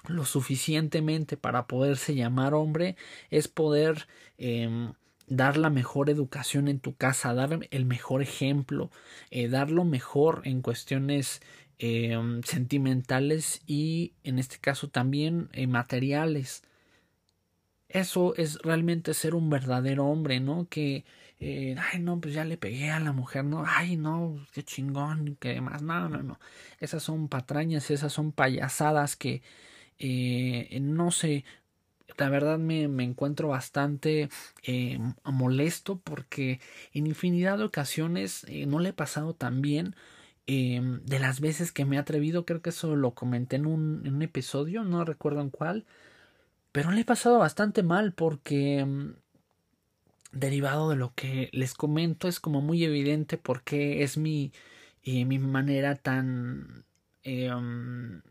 lo 0.07 0.25
suficientemente 0.25 1.35
para 1.35 1.67
poderse 1.67 2.15
llamar 2.15 2.53
hombre 2.53 2.95
es 3.31 3.47
poder 3.47 4.07
em, 4.37 4.93
dar 5.27 5.57
la 5.57 5.69
mejor 5.69 6.09
educación 6.09 6.67
en 6.67 6.79
tu 6.79 6.95
casa, 6.95 7.33
dar 7.33 7.67
el 7.71 7.85
mejor 7.85 8.21
ejemplo, 8.21 8.91
eh, 9.31 9.49
dar 9.49 9.71
lo 9.71 9.83
mejor 9.83 10.41
en 10.45 10.61
cuestiones 10.61 11.41
em, 11.79 12.43
sentimentales 12.43 13.61
y 13.65 14.13
en 14.23 14.39
este 14.39 14.57
caso 14.59 14.89
también 14.89 15.49
eh, 15.53 15.67
materiales. 15.67 16.63
Eso 17.89 18.35
es 18.35 18.59
realmente 18.61 19.13
ser 19.15 19.33
un 19.35 19.49
verdadero 19.49 20.05
hombre, 20.05 20.39
¿no? 20.39 20.67
Que 20.69 21.05
eh, 21.39 21.75
ay, 21.91 21.99
no, 22.01 22.19
pues 22.21 22.33
ya 22.35 22.45
le 22.45 22.57
pegué 22.57 22.91
a 22.91 22.99
la 22.99 23.13
mujer, 23.13 23.45
no, 23.45 23.63
ay, 23.65 23.97
no, 23.97 24.45
qué 24.53 24.63
chingón, 24.63 25.37
que 25.39 25.49
demás, 25.55 25.81
no, 25.81 26.07
no, 26.09 26.21
no. 26.21 26.39
Esas 26.79 27.01
son 27.03 27.27
patrañas, 27.29 27.89
esas 27.91 28.13
son 28.13 28.31
payasadas 28.31 29.15
que, 29.15 29.41
eh, 29.99 30.79
no 30.81 31.11
sé, 31.11 31.45
la 32.17 32.29
verdad 32.29 32.59
me, 32.59 32.87
me 32.89 33.03
encuentro 33.05 33.49
bastante 33.49 34.29
eh, 34.63 34.99
molesto 35.25 35.99
porque 35.99 36.59
en 36.93 37.07
infinidad 37.07 37.57
de 37.59 37.65
ocasiones 37.65 38.45
no 38.67 38.79
le 38.79 38.89
he 38.89 38.93
pasado 38.93 39.33
tan 39.35 39.61
bien. 39.61 39.95
De 40.47 41.19
las 41.19 41.41
veces 41.41 41.71
que 41.71 41.85
me 41.85 41.95
he 41.97 41.99
atrevido, 41.99 42.45
creo 42.45 42.61
que 42.61 42.71
eso 42.71 42.95
lo 42.95 43.13
comenté 43.13 43.57
en 43.57 43.65
un, 43.67 44.01
en 44.05 44.15
un 44.15 44.21
episodio, 44.23 44.83
no 44.83 45.05
recuerdo 45.05 45.41
en 45.41 45.51
cuál, 45.51 45.85
pero 46.71 46.91
le 46.91 47.01
he 47.01 47.05
pasado 47.05 47.39
bastante 47.39 47.83
mal 47.83 48.13
porque 48.13 48.85
derivado 50.31 50.89
de 50.89 50.95
lo 50.95 51.13
que 51.15 51.49
les 51.53 51.73
comento 51.73 52.27
es 52.27 52.39
como 52.39 52.61
muy 52.61 52.83
evidente 52.83 53.37
porque 53.37 54.03
es 54.03 54.17
mi, 54.17 54.51
eh, 55.03 55.25
mi 55.25 55.39
manera 55.39 55.95
tan 55.95 56.85
em, 57.23 58.21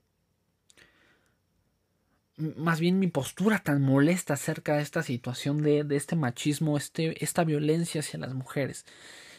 más 2.39 2.79
bien 2.81 2.99
mi 2.99 3.09
postura 3.09 3.59
tan 3.59 3.83
molesta 3.83 4.35
acerca 4.35 4.77
de 4.77 4.83
esta 4.83 5.03
situación 5.03 5.63
de, 5.63 5.83
de, 5.85 5.97
este 5.97 6.15
machismo, 6.17 6.77
este, 6.77 7.23
esta 7.25 7.45
violencia 7.45 8.01
hacia 8.01 8.21
las 8.21 8.35
mujeres. 8.35 8.87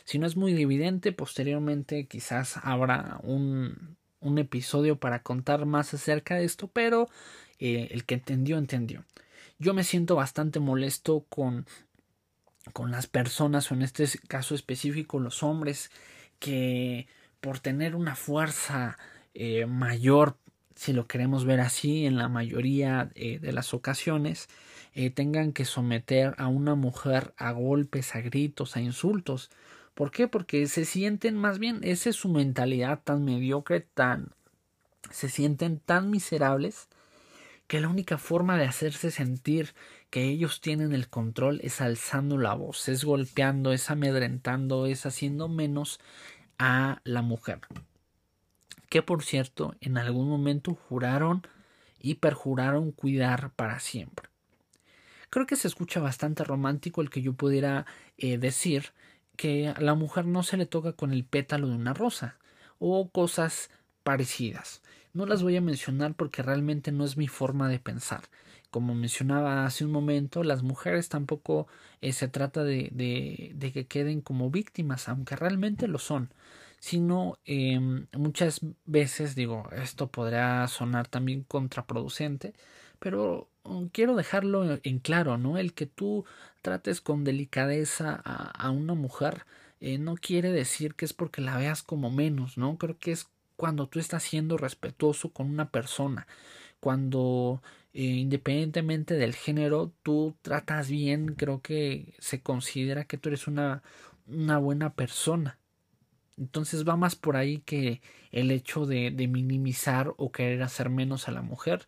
Si 0.04 0.20
no 0.20 0.28
es 0.28 0.36
muy 0.36 0.60
evidente, 0.62 1.14
posteriormente 1.14 2.08
quizás 2.08 2.58
habrá 2.64 3.20
un, 3.24 3.98
un 4.20 4.38
episodio 4.38 5.00
para 5.00 5.24
contar 5.24 5.66
más 5.66 5.94
acerca 5.94 6.36
de 6.36 6.46
esto, 6.46 6.68
pero 6.68 7.10
eh, 7.60 7.90
el 7.92 8.06
que 8.06 8.16
entendió, 8.16 8.58
entendió. 8.58 9.04
Yo 9.60 9.74
me 9.74 9.84
siento 9.84 10.16
bastante 10.16 10.60
molesto 10.60 11.26
con, 11.30 11.66
con 12.74 12.92
las 12.92 13.08
personas, 13.08 13.72
o 13.72 13.76
en 13.76 13.82
este 13.82 14.06
caso 14.28 14.56
específico 14.56 15.20
los 15.20 15.44
hombres, 15.44 15.92
que 16.40 17.08
por 17.42 17.60
tener 17.60 17.96
una 17.96 18.16
fuerza 18.16 18.98
eh, 19.34 19.66
mayor 19.66 20.38
si 20.76 20.94
lo 20.94 21.08
queremos 21.08 21.44
ver 21.44 21.60
así, 21.60 22.06
en 22.06 22.16
la 22.16 22.30
mayoría 22.30 23.12
eh, 23.16 23.40
de 23.40 23.52
las 23.52 23.74
ocasiones, 23.74 24.48
tengan 25.14 25.54
que 25.54 25.64
someter 25.64 26.36
a 26.38 26.48
una 26.48 26.76
mujer 26.76 27.34
a 27.38 27.52
golpes, 27.52 28.16
a 28.16 28.22
gritos, 28.22 28.76
a 28.76 28.82
insultos. 28.82 29.50
¿Por 29.94 30.12
qué? 30.12 30.28
Porque 30.28 30.68
se 30.68 30.86
sienten 30.86 31.36
más 31.36 31.60
bien, 31.60 31.80
esa 31.84 32.10
es 32.10 32.16
su 32.16 32.30
mentalidad 32.30 33.02
tan 33.04 33.26
mediocre, 33.26 33.82
tan... 33.82 34.30
se 35.12 35.28
sienten 35.28 35.80
tan 35.80 36.10
miserables 36.10 36.88
que 37.70 37.80
la 37.80 37.88
única 37.88 38.18
forma 38.18 38.58
de 38.58 38.66
hacerse 38.66 39.12
sentir 39.12 39.74
que 40.10 40.26
ellos 40.26 40.60
tienen 40.60 40.92
el 40.92 41.08
control 41.08 41.62
es 41.64 41.80
alzando 41.80 42.38
la 42.38 42.54
voz, 42.54 42.90
es 42.90 43.06
golpeando, 43.06 43.72
es 43.72 43.90
amedrentando, 43.90 44.88
es 44.88 45.06
haciendo 45.06 45.48
menos 45.48 46.02
a 46.58 47.00
la 47.06 47.22
mujer 47.22 47.62
que 48.90 49.04
por 49.04 49.24
cierto 49.24 49.76
en 49.80 49.98
algún 49.98 50.28
momento 50.28 50.76
juraron 50.76 51.48
y 52.00 52.16
perjuraron 52.16 52.92
cuidar 52.92 53.52
para 53.52 53.80
siempre. 53.80 54.30
Creo 55.30 55.46
que 55.46 55.56
se 55.56 55.68
escucha 55.68 56.00
bastante 56.00 56.44
romántico 56.44 57.02
el 57.02 57.12
que 57.12 57.22
yo 57.22 57.34
pudiera 57.34 57.86
eh, 58.18 58.38
decir 58.40 58.92
que 59.38 59.70
a 59.70 59.80
la 59.80 59.94
mujer 59.94 60.26
no 60.26 60.44
se 60.44 60.58
le 60.58 60.66
toca 60.66 60.94
con 60.94 61.14
el 61.14 61.24
pétalo 61.24 61.68
de 61.68 61.76
una 61.76 61.94
rosa 61.94 62.38
o 62.80 63.10
cosas 63.10 63.70
parecidas. 64.04 64.82
No 65.14 65.26
las 65.26 65.44
voy 65.44 65.56
a 65.58 65.62
mencionar 65.62 66.14
porque 66.16 66.44
realmente 66.44 66.92
no 66.92 67.04
es 67.06 67.18
mi 67.18 67.28
forma 67.28 67.68
de 67.70 67.80
pensar. 67.80 68.24
Como 68.72 68.94
mencionaba 68.94 69.66
hace 69.66 69.84
un 69.86 69.92
momento, 69.92 70.44
las 70.44 70.62
mujeres 70.64 71.10
tampoco 71.10 71.68
eh, 72.02 72.14
se 72.14 72.28
trata 72.28 72.64
de, 72.64 72.90
de, 73.56 73.72
que 73.72 73.88
queden 73.88 74.22
como 74.22 74.52
víctimas, 74.52 75.10
aunque 75.10 75.36
realmente 75.36 75.88
lo 75.88 76.00
son 76.00 76.32
sino 76.82 77.38
eh, 77.46 77.78
muchas 78.14 78.62
veces 78.86 79.36
digo 79.36 79.70
esto 79.74 80.08
podrá 80.08 80.66
sonar 80.70 81.08
también 81.08 81.44
contraproducente 81.44 82.54
pero 83.00 83.50
mm, 83.66 83.88
quiero 83.88 84.16
dejarlo 84.16 84.80
en 84.84 85.00
claro 85.00 85.38
no 85.38 85.58
el 85.58 85.74
que 85.74 85.86
tú 85.88 86.26
trates 86.62 87.02
con 87.02 87.24
delicadeza 87.26 88.22
a, 88.24 88.50
a 88.52 88.72
una 88.72 88.94
mujer 88.94 89.46
eh, 89.82 89.98
no 89.98 90.16
quiere 90.16 90.52
decir 90.52 90.96
que 90.96 91.06
es 91.06 91.14
porque 91.14 91.42
la 91.42 91.58
veas 91.58 91.84
como 91.84 92.10
menos 92.12 92.58
no 92.58 92.78
creo 92.78 92.98
que 92.98 93.12
es 93.12 93.28
cuando 93.60 93.88
tú 93.88 94.00
estás 94.00 94.24
siendo 94.24 94.58
respetuoso 94.58 95.32
con 95.34 95.50
una 95.50 95.70
persona 95.70 96.28
cuando 96.80 97.62
eh, 97.94 98.04
independientemente 98.04 99.16
del 99.16 99.36
género 99.36 99.92
tú 100.02 100.36
tratas 100.42 100.90
bien 100.90 101.36
creo 101.36 101.62
que 101.62 102.16
se 102.20 102.42
considera 102.42 103.04
que 103.06 103.18
tú 103.18 103.30
eres 103.30 103.48
una 103.48 103.84
una 104.30 104.58
buena 104.58 104.94
persona. 104.94 105.58
Entonces 106.38 106.88
va 106.88 106.96
más 106.96 107.16
por 107.16 107.36
ahí 107.36 107.60
que 107.60 108.02
el 108.32 108.52
hecho 108.52 108.86
de, 108.86 109.12
minimizar 109.28 110.14
o 110.18 110.32
querer 110.32 110.64
hacer 110.64 110.90
menos 110.90 111.28
a 111.28 111.32
la 111.32 111.42
mujer 111.42 111.88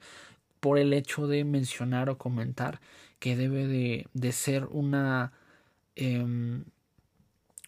por 0.60 0.78
el 0.78 0.94
hecho 0.94 1.28
de 1.28 1.46
mencionar 1.46 2.10
o 2.10 2.18
comentar 2.18 2.82
que 3.20 3.36
debe 3.38 3.68
de, 3.68 4.08
de 4.14 4.32
ser 4.32 4.66
una 4.66 5.34
eh, 5.96 6.64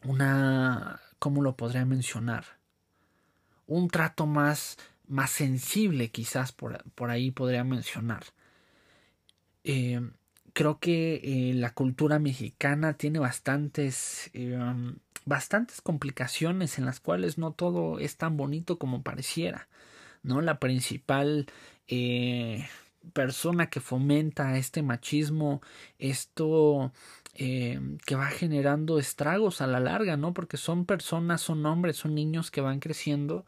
una 0.04 1.00
cómo 1.20 1.42
lo 1.42 1.56
podría 1.56 1.86
mencionar 1.86 2.46
un 3.67 3.89
trato 3.89 4.25
más 4.25 4.77
más 5.08 5.32
sensible 5.32 6.10
quizás 6.10 6.51
por, 6.51 6.84
por 6.96 7.10
ahí 7.10 7.32
podría 7.32 7.63
mencionar. 7.63 8.24
Eh, 9.63 10.01
creo 10.53 10.79
que 10.79 11.22
eh, 11.24 11.53
la 11.53 11.74
cultura 11.74 12.20
mexicana 12.20 12.93
tiene 12.93 13.20
bastantes 13.20 14.29
eh, 14.34 14.60
bastantes 15.25 15.82
complicaciones 15.82 16.77
en 16.77 16.86
las 16.86 17.00
cuales 17.00 17.38
no 17.38 17.51
todo 17.51 18.00
es 18.00 18.17
tan 18.17 18.36
bonito 18.36 18.77
como 18.77 19.03
pareciera 19.03 19.70
no 20.22 20.41
la 20.41 20.60
principal 20.60 21.48
persona 23.13 23.70
que 23.70 23.79
fomenta 23.79 24.58
este 24.58 24.82
machismo 24.84 25.62
esto 25.98 26.91
eh, 27.36 27.80
que 28.06 28.16
va 28.16 28.28
generando 28.28 29.00
estragos 29.00 29.62
a 29.62 29.68
la 29.68 29.80
larga 29.80 30.18
no 30.18 30.34
porque 30.34 30.58
son 30.58 30.86
personas 30.86 31.42
son 31.42 31.66
hombres 31.66 31.98
son 31.98 32.16
niños 32.16 32.52
que 32.52 32.62
van 32.62 32.80
creciendo 32.80 33.46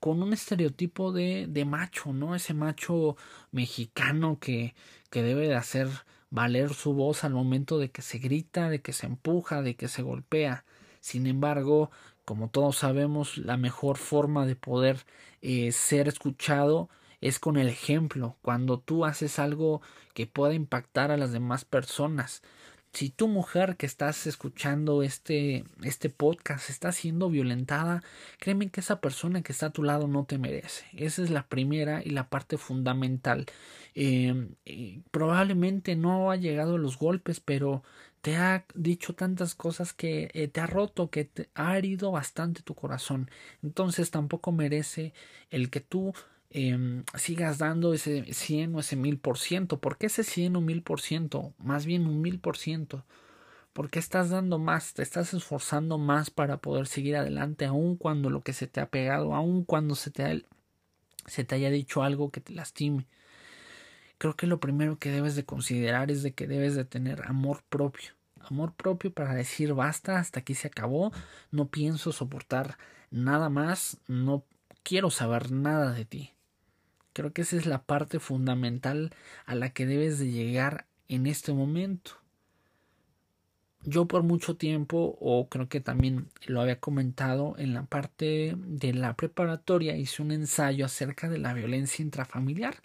con 0.00 0.22
un 0.22 0.32
estereotipo 0.32 1.12
de, 1.12 1.46
de 1.48 1.64
macho 1.64 2.12
no 2.12 2.34
ese 2.34 2.54
macho 2.54 3.16
mexicano 3.50 4.38
que 4.40 4.74
que 5.10 5.22
debe 5.22 5.48
de 5.48 5.54
hacer 5.54 5.88
valer 6.34 6.74
su 6.74 6.92
voz 6.94 7.22
al 7.22 7.32
momento 7.32 7.78
de 7.78 7.92
que 7.92 8.02
se 8.02 8.18
grita, 8.18 8.68
de 8.68 8.82
que 8.82 8.92
se 8.92 9.06
empuja, 9.06 9.62
de 9.62 9.76
que 9.76 9.86
se 9.86 10.02
golpea. 10.02 10.64
Sin 10.98 11.28
embargo, 11.28 11.92
como 12.24 12.48
todos 12.50 12.78
sabemos, 12.78 13.38
la 13.38 13.56
mejor 13.56 13.96
forma 13.96 14.44
de 14.44 14.56
poder 14.56 15.06
eh, 15.42 15.70
ser 15.70 16.08
escuchado 16.08 16.88
es 17.20 17.38
con 17.38 17.56
el 17.56 17.68
ejemplo, 17.68 18.36
cuando 18.42 18.80
tú 18.80 19.04
haces 19.04 19.38
algo 19.38 19.80
que 20.12 20.26
pueda 20.26 20.54
impactar 20.54 21.12
a 21.12 21.16
las 21.16 21.30
demás 21.30 21.64
personas 21.64 22.42
si 22.94 23.10
tu 23.10 23.28
mujer 23.28 23.76
que 23.76 23.86
estás 23.86 24.26
escuchando 24.26 25.02
este, 25.02 25.64
este 25.82 26.10
podcast 26.10 26.70
está 26.70 26.92
siendo 26.92 27.28
violentada, 27.28 28.02
créeme 28.38 28.70
que 28.70 28.80
esa 28.80 29.00
persona 29.00 29.42
que 29.42 29.52
está 29.52 29.66
a 29.66 29.72
tu 29.72 29.82
lado 29.82 30.06
no 30.06 30.24
te 30.24 30.38
merece. 30.38 30.86
Esa 30.96 31.22
es 31.22 31.30
la 31.30 31.46
primera 31.48 32.02
y 32.04 32.10
la 32.10 32.28
parte 32.28 32.56
fundamental. 32.56 33.46
Eh, 33.96 34.48
probablemente 35.10 35.96
no 35.96 36.30
ha 36.30 36.36
llegado 36.36 36.76
a 36.76 36.78
los 36.78 36.96
golpes, 36.96 37.40
pero 37.40 37.82
te 38.20 38.36
ha 38.36 38.64
dicho 38.74 39.14
tantas 39.14 39.54
cosas 39.54 39.92
que 39.92 40.30
eh, 40.32 40.48
te 40.48 40.60
ha 40.60 40.66
roto, 40.66 41.10
que 41.10 41.24
te 41.24 41.50
ha 41.54 41.76
herido 41.76 42.12
bastante 42.12 42.62
tu 42.62 42.74
corazón. 42.74 43.28
Entonces 43.62 44.10
tampoco 44.10 44.52
merece 44.52 45.12
el 45.50 45.68
que 45.68 45.80
tú 45.80 46.14
eh, 46.54 47.02
sigas 47.16 47.58
dando 47.58 47.92
ese 47.94 48.32
100 48.32 48.76
o 48.76 48.80
ese 48.80 48.96
1000%. 48.96 49.80
¿Por 49.80 49.98
qué 49.98 50.06
ese 50.06 50.22
100 50.22 50.56
o 50.56 50.60
1000%? 50.60 51.52
Más 51.58 51.84
bien 51.84 52.06
un 52.06 52.22
10%. 52.22 53.04
Porque 53.72 53.98
estás 53.98 54.30
dando 54.30 54.58
más, 54.60 54.94
te 54.94 55.02
estás 55.02 55.34
esforzando 55.34 55.98
más 55.98 56.30
para 56.30 56.58
poder 56.58 56.86
seguir 56.86 57.16
adelante, 57.16 57.64
aun 57.66 57.96
cuando 57.96 58.30
lo 58.30 58.42
que 58.42 58.52
se 58.52 58.68
te 58.68 58.80
ha 58.80 58.88
pegado, 58.88 59.34
aun 59.34 59.64
cuando 59.64 59.96
se 59.96 60.12
te, 60.12 60.44
se 61.26 61.44
te 61.44 61.56
haya 61.56 61.70
dicho 61.70 62.04
algo 62.04 62.30
que 62.30 62.40
te 62.40 62.52
lastime. 62.52 63.06
Creo 64.18 64.36
que 64.36 64.46
lo 64.46 64.60
primero 64.60 64.98
que 64.98 65.10
debes 65.10 65.34
de 65.34 65.44
considerar 65.44 66.12
es 66.12 66.22
de 66.22 66.34
que 66.34 66.46
debes 66.46 66.76
de 66.76 66.84
tener 66.84 67.22
amor 67.26 67.64
propio. 67.68 68.12
Amor 68.40 68.74
propio 68.74 69.12
para 69.12 69.34
decir 69.34 69.74
basta, 69.74 70.18
hasta 70.20 70.40
aquí 70.40 70.54
se 70.54 70.68
acabó, 70.68 71.12
no 71.50 71.68
pienso 71.68 72.12
soportar 72.12 72.78
nada 73.10 73.48
más, 73.48 73.98
no 74.06 74.44
quiero 74.84 75.10
saber 75.10 75.50
nada 75.50 75.92
de 75.92 76.04
ti. 76.04 76.33
Creo 77.14 77.32
que 77.32 77.42
esa 77.42 77.56
es 77.56 77.64
la 77.64 77.82
parte 77.84 78.18
fundamental 78.18 79.14
a 79.46 79.54
la 79.54 79.70
que 79.70 79.86
debes 79.86 80.18
de 80.18 80.30
llegar 80.30 80.86
en 81.08 81.26
este 81.26 81.52
momento. 81.52 82.12
Yo 83.84 84.06
por 84.06 84.24
mucho 84.24 84.56
tiempo, 84.56 85.16
o 85.20 85.48
creo 85.48 85.68
que 85.68 85.80
también 85.80 86.28
lo 86.46 86.60
había 86.60 86.80
comentado 86.80 87.54
en 87.56 87.72
la 87.72 87.84
parte 87.84 88.56
de 88.58 88.94
la 88.94 89.14
preparatoria, 89.14 89.96
hice 89.96 90.22
un 90.22 90.32
ensayo 90.32 90.84
acerca 90.86 91.28
de 91.28 91.38
la 91.38 91.54
violencia 91.54 92.02
intrafamiliar 92.02 92.82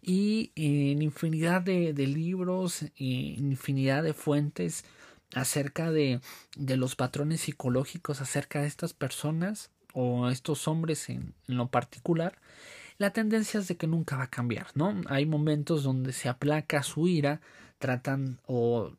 y 0.00 0.52
en 0.54 1.02
infinidad 1.02 1.60
de, 1.60 1.92
de 1.92 2.06
libros, 2.06 2.82
en 2.96 3.52
infinidad 3.52 4.02
de 4.02 4.14
fuentes 4.14 4.84
acerca 5.34 5.90
de, 5.92 6.20
de 6.56 6.76
los 6.78 6.96
patrones 6.96 7.42
psicológicos 7.42 8.22
acerca 8.22 8.62
de 8.62 8.68
estas 8.68 8.94
personas 8.94 9.70
o 9.92 10.30
estos 10.30 10.68
hombres 10.68 11.10
en 11.10 11.34
lo 11.48 11.68
particular, 11.68 12.38
la 12.98 13.12
tendencia 13.12 13.60
es 13.60 13.68
de 13.68 13.76
que 13.76 13.86
nunca 13.86 14.16
va 14.16 14.24
a 14.24 14.30
cambiar, 14.30 14.68
¿no? 14.74 15.00
Hay 15.06 15.24
momentos 15.26 15.82
donde 15.84 16.12
se 16.12 16.28
aplaca 16.28 16.82
su 16.82 17.08
ira, 17.08 17.40
tratan 17.78 18.40
o, 18.46 18.92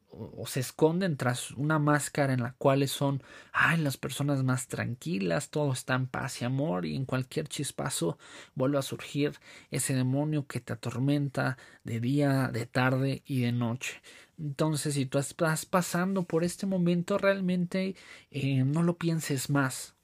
se 0.47 0.61
esconden 0.61 1.17
tras 1.17 1.51
una 1.51 1.79
máscara 1.79 2.33
en 2.33 2.41
la 2.41 2.53
cual 2.53 2.87
son, 2.87 3.21
ay, 3.51 3.77
las 3.79 3.97
personas 3.97 4.43
más 4.43 4.67
tranquilas, 4.67 5.49
todo 5.49 5.73
está 5.73 5.95
en 5.95 6.07
paz 6.07 6.41
y 6.41 6.45
amor 6.45 6.85
y 6.85 6.95
en 6.95 7.05
cualquier 7.05 7.47
chispazo 7.49 8.17
vuelve 8.55 8.77
a 8.77 8.81
surgir 8.81 9.33
ese 9.71 9.93
demonio 9.95 10.47
que 10.47 10.61
te 10.61 10.73
atormenta 10.73 11.57
de 11.83 11.99
día, 11.99 12.49
de 12.53 12.65
tarde 12.65 13.21
y 13.25 13.41
de 13.41 13.51
noche. 13.51 14.01
Entonces, 14.37 14.93
si 14.93 15.05
tú 15.05 15.17
estás 15.19 15.65
pasando 15.65 16.23
por 16.23 16.43
este 16.45 16.65
momento, 16.65 17.17
realmente 17.17 17.95
eh, 18.31 18.63
no 18.63 18.83
lo 18.83 18.97
pienses 18.97 19.49
más. 19.49 19.98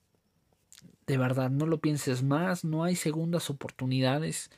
De 1.08 1.18
verdad, 1.18 1.50
no 1.52 1.66
lo 1.68 1.80
pienses 1.80 2.24
más, 2.24 2.64
no 2.66 2.84
hay 2.84 2.96
segundas 2.96 3.50
oportunidades. 3.50 4.50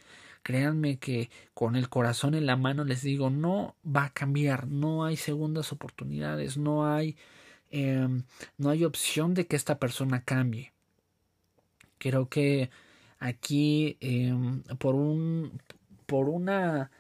Créanme 0.44 0.98
que 0.98 1.30
con 1.54 1.76
el 1.76 1.90
corazón 1.90 2.34
en 2.36 2.46
la 2.46 2.56
mano 2.56 2.86
les 2.86 3.02
digo, 3.02 3.30
no 3.30 3.76
va 3.86 4.06
a 4.06 4.14
cambiar, 4.14 4.68
no 4.68 5.04
hay 5.06 5.18
segundas 5.18 5.74
oportunidades, 5.74 6.58
no 6.58 6.88
hay, 6.88 7.18
eh, 7.72 8.08
no 8.58 8.70
hay 8.70 8.86
opción 8.86 9.34
de 9.34 9.46
que 9.48 9.58
esta 9.58 9.78
persona 9.80 10.24
cambie. 10.24 10.72
Creo 11.98 12.30
que 12.30 12.70
aquí 13.20 13.98
eh, 14.02 14.34
por 14.80 14.96
un, 14.96 15.62
por 16.06 16.30
una 16.30 16.92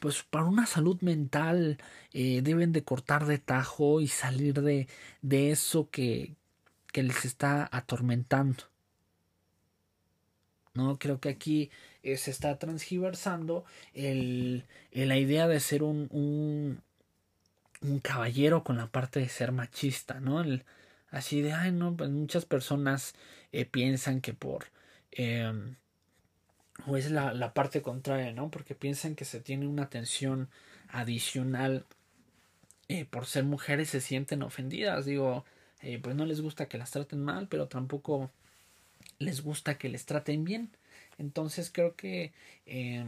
pues 0.00 0.22
para 0.24 0.44
una 0.44 0.66
salud 0.66 1.00
mental 1.02 1.78
eh, 2.12 2.42
deben 2.42 2.72
de 2.72 2.84
cortar 2.84 3.26
de 3.26 3.38
tajo 3.38 4.00
y 4.00 4.08
salir 4.08 4.62
de, 4.62 4.88
de 5.22 5.50
eso 5.50 5.90
que, 5.90 6.36
que 6.92 7.02
les 7.02 7.24
está 7.24 7.68
atormentando. 7.72 8.64
¿no? 10.74 10.98
Creo 10.98 11.20
que 11.20 11.28
aquí 11.28 11.70
eh, 12.02 12.16
se 12.16 12.30
está 12.30 12.58
transgiversando 12.58 13.64
el, 13.94 14.64
la 14.92 15.16
idea 15.16 15.48
de 15.48 15.60
ser 15.60 15.82
un, 15.82 16.08
un, 17.80 18.00
caballero 18.00 18.64
con 18.64 18.76
la 18.76 18.86
parte 18.86 19.20
de 19.20 19.28
ser 19.28 19.52
machista, 19.52 20.20
¿no? 20.20 20.40
El, 20.40 20.64
así 21.10 21.42
de, 21.42 21.52
ay, 21.52 21.72
no, 21.72 21.96
pues 21.96 22.10
muchas 22.10 22.44
personas 22.44 23.14
eh, 23.52 23.64
piensan 23.64 24.20
que 24.20 24.34
por... 24.34 24.66
Eh, 25.12 25.52
o 26.86 26.96
es 26.96 27.10
la, 27.10 27.34
la 27.34 27.54
parte 27.54 27.82
contraria, 27.82 28.32
¿no? 28.32 28.50
Porque 28.50 28.76
piensan 28.76 29.16
que 29.16 29.24
se 29.24 29.40
tiene 29.40 29.66
una 29.66 29.84
atención 29.84 30.48
adicional 30.88 31.86
eh, 32.88 33.04
por 33.04 33.26
ser 33.26 33.44
mujeres 33.44 33.90
se 33.90 34.00
sienten 34.00 34.42
ofendidas. 34.42 35.04
Digo, 35.04 35.44
eh, 35.82 35.98
pues 36.02 36.16
no 36.16 36.26
les 36.26 36.40
gusta 36.40 36.68
que 36.68 36.78
las 36.78 36.90
traten 36.90 37.22
mal, 37.22 37.48
pero 37.48 37.68
tampoco 37.68 38.30
les 39.18 39.42
gusta 39.42 39.78
que 39.78 39.88
les 39.88 40.06
traten 40.06 40.44
bien. 40.44 40.70
Entonces 41.18 41.70
creo 41.72 41.96
que 41.96 42.32
eh, 42.66 43.04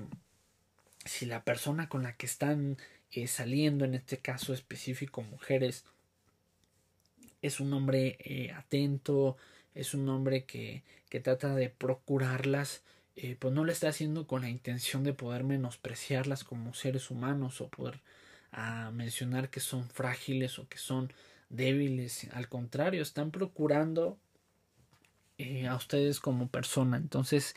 si 1.05 1.27
la 1.27 1.45
persona 1.45 1.89
con 1.89 2.03
la 2.03 2.17
que 2.17 2.27
están 2.27 2.79
eh, 3.13 3.27
saliendo, 3.27 3.85
en 3.85 3.95
este 3.95 4.19
caso 4.19 4.53
específico 4.53 5.23
mujeres, 5.23 5.85
es 7.43 7.59
un 7.61 7.73
hombre 7.73 8.53
atento, 8.55 9.37
es 9.75 9.95
un 9.95 10.09
hombre 10.09 10.45
que, 10.45 10.83
que 11.09 11.21
trata 11.21 11.55
de 11.55 11.71
procurarlas, 11.71 12.83
pues 13.39 13.53
no 13.53 13.65
lo 13.65 13.73
está 13.73 13.89
haciendo 13.89 14.27
con 14.27 14.43
la 14.43 14.51
intención 14.51 15.05
de 15.05 15.15
poder 15.15 15.45
menospreciarlas 15.45 16.45
como 16.45 16.75
seres 16.75 17.11
humanos 17.11 17.61
o 17.61 17.69
poder 17.69 18.01
a 18.53 18.91
mencionar 18.91 19.49
que 19.49 19.61
son 19.61 19.89
frágiles 19.89 20.59
o 20.59 20.69
que 20.69 20.79
son 20.79 21.13
débiles. 21.51 22.29
Al 22.33 22.49
contrario, 22.49 23.03
están 23.03 23.31
procurando 23.31 24.19
eh, 25.39 25.69
a 25.69 25.77
ustedes 25.77 26.21
como 26.21 26.49
persona. 26.49 26.97
Entonces, 26.97 27.55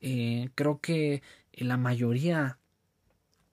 eh, 0.00 0.50
creo 0.54 0.80
que 0.80 1.22
la 1.52 1.76
mayoría, 1.76 2.58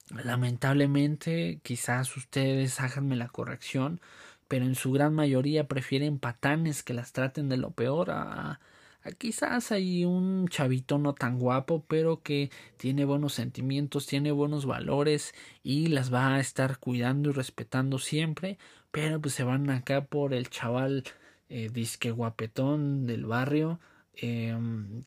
lamentablemente, 0.10 1.60
quizás 1.64 2.16
ustedes 2.18 2.80
háganme 2.80 3.16
la 3.16 3.30
corrección, 3.30 4.02
pero 4.48 4.66
en 4.66 4.76
su 4.76 4.92
gran 4.92 5.14
mayoría 5.14 5.68
prefieren 5.68 6.20
patanes 6.20 6.84
que 6.84 6.94
las 6.94 7.14
traten 7.14 7.50
de 7.50 7.58
lo 7.58 7.72
peor 7.72 8.12
a, 8.12 8.60
quizás 9.18 9.72
hay 9.72 10.06
un 10.06 10.48
chavito 10.48 10.98
no 10.98 11.14
tan 11.14 11.40
guapo, 11.40 11.84
pero 11.88 12.22
que 12.22 12.52
tiene 12.78 13.06
buenos 13.06 13.34
sentimientos, 13.34 14.08
tiene 14.08 14.32
buenos 14.32 14.66
valores 14.66 15.34
y 15.64 15.88
las 15.88 16.14
va 16.14 16.36
a 16.36 16.40
estar 16.40 16.78
cuidando 16.80 17.30
y 17.30 17.34
respetando 17.34 18.00
siempre, 18.00 18.58
pero 18.94 19.20
pues 19.20 19.34
se 19.34 19.44
van 19.44 19.70
acá 19.72 20.06
por 20.06 20.36
el 20.36 20.50
chaval 20.52 21.04
eh, 21.50 21.70
disque 21.74 22.12
guapetón 22.12 23.08
del 23.08 23.26
barrio 23.26 23.80
eh, 24.16 24.56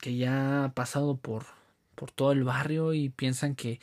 que 0.00 0.16
ya 0.16 0.64
ha 0.64 0.72
pasado 0.74 1.16
por, 1.16 1.44
por 1.94 2.10
todo 2.10 2.32
el 2.32 2.42
barrio 2.42 2.94
y 2.94 3.10
piensan 3.10 3.54
que 3.54 3.78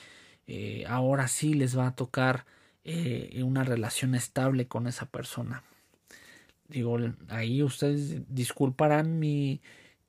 eh, 0.48 0.84
ahora 0.90 1.30
sí 1.30 1.54
les 1.54 1.78
va 1.78 1.88
a 1.88 1.96
tocar 1.96 2.46
eh, 2.84 3.42
una 3.46 3.64
relación 3.64 4.14
estable 4.14 4.68
con 4.68 4.88
esa 4.88 5.06
persona. 5.06 5.64
Digo, 6.68 6.98
ahí 7.30 7.64
ustedes 7.64 8.22
disculparán 8.28 9.20
mi, 9.20 9.62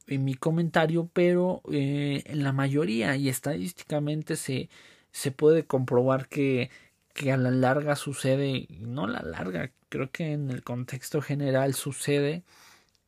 mi 0.09 0.35
comentario, 0.35 1.09
pero 1.13 1.63
eh, 1.71 2.25
en 2.27 2.43
la 2.43 2.53
mayoría 2.53 3.15
y 3.17 3.29
estadísticamente 3.29 4.35
se, 4.37 4.69
se 5.13 5.31
puede 5.31 5.67
comprobar 5.67 6.29
que, 6.29 6.71
que 7.15 7.33
a 7.33 7.37
la 7.39 7.51
larga 7.51 7.97
sucede, 7.97 8.67
no 8.81 9.05
a 9.05 9.09
la 9.09 9.23
larga, 9.23 9.73
creo 9.89 10.11
que 10.11 10.33
en 10.33 10.51
el 10.51 10.63
contexto 10.65 11.23
general 11.23 11.75
sucede 11.75 12.45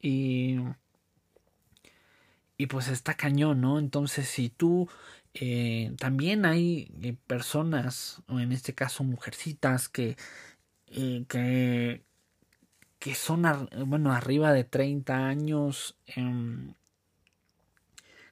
y 0.01 0.59
y 2.59 2.67
pues 2.67 2.89
está 2.89 3.15
cañón, 3.15 3.61
¿no? 3.61 3.79
Entonces 3.79 4.29
si 4.29 4.49
tú 4.49 4.89
eh, 5.35 5.95
también 5.99 6.47
hay 6.47 6.91
eh, 7.03 7.17
personas, 7.27 8.23
en 8.29 8.53
este 8.53 8.75
caso 8.75 9.05
mujercitas, 9.05 9.89
que, 9.89 10.17
eh, 10.89 11.25
que, 11.29 12.03
que 12.99 13.15
son, 13.15 13.45
bueno, 13.87 14.13
arriba 14.13 14.53
de 14.53 14.65
30 14.65 15.27
años. 15.29 15.97
Eh, 16.07 16.75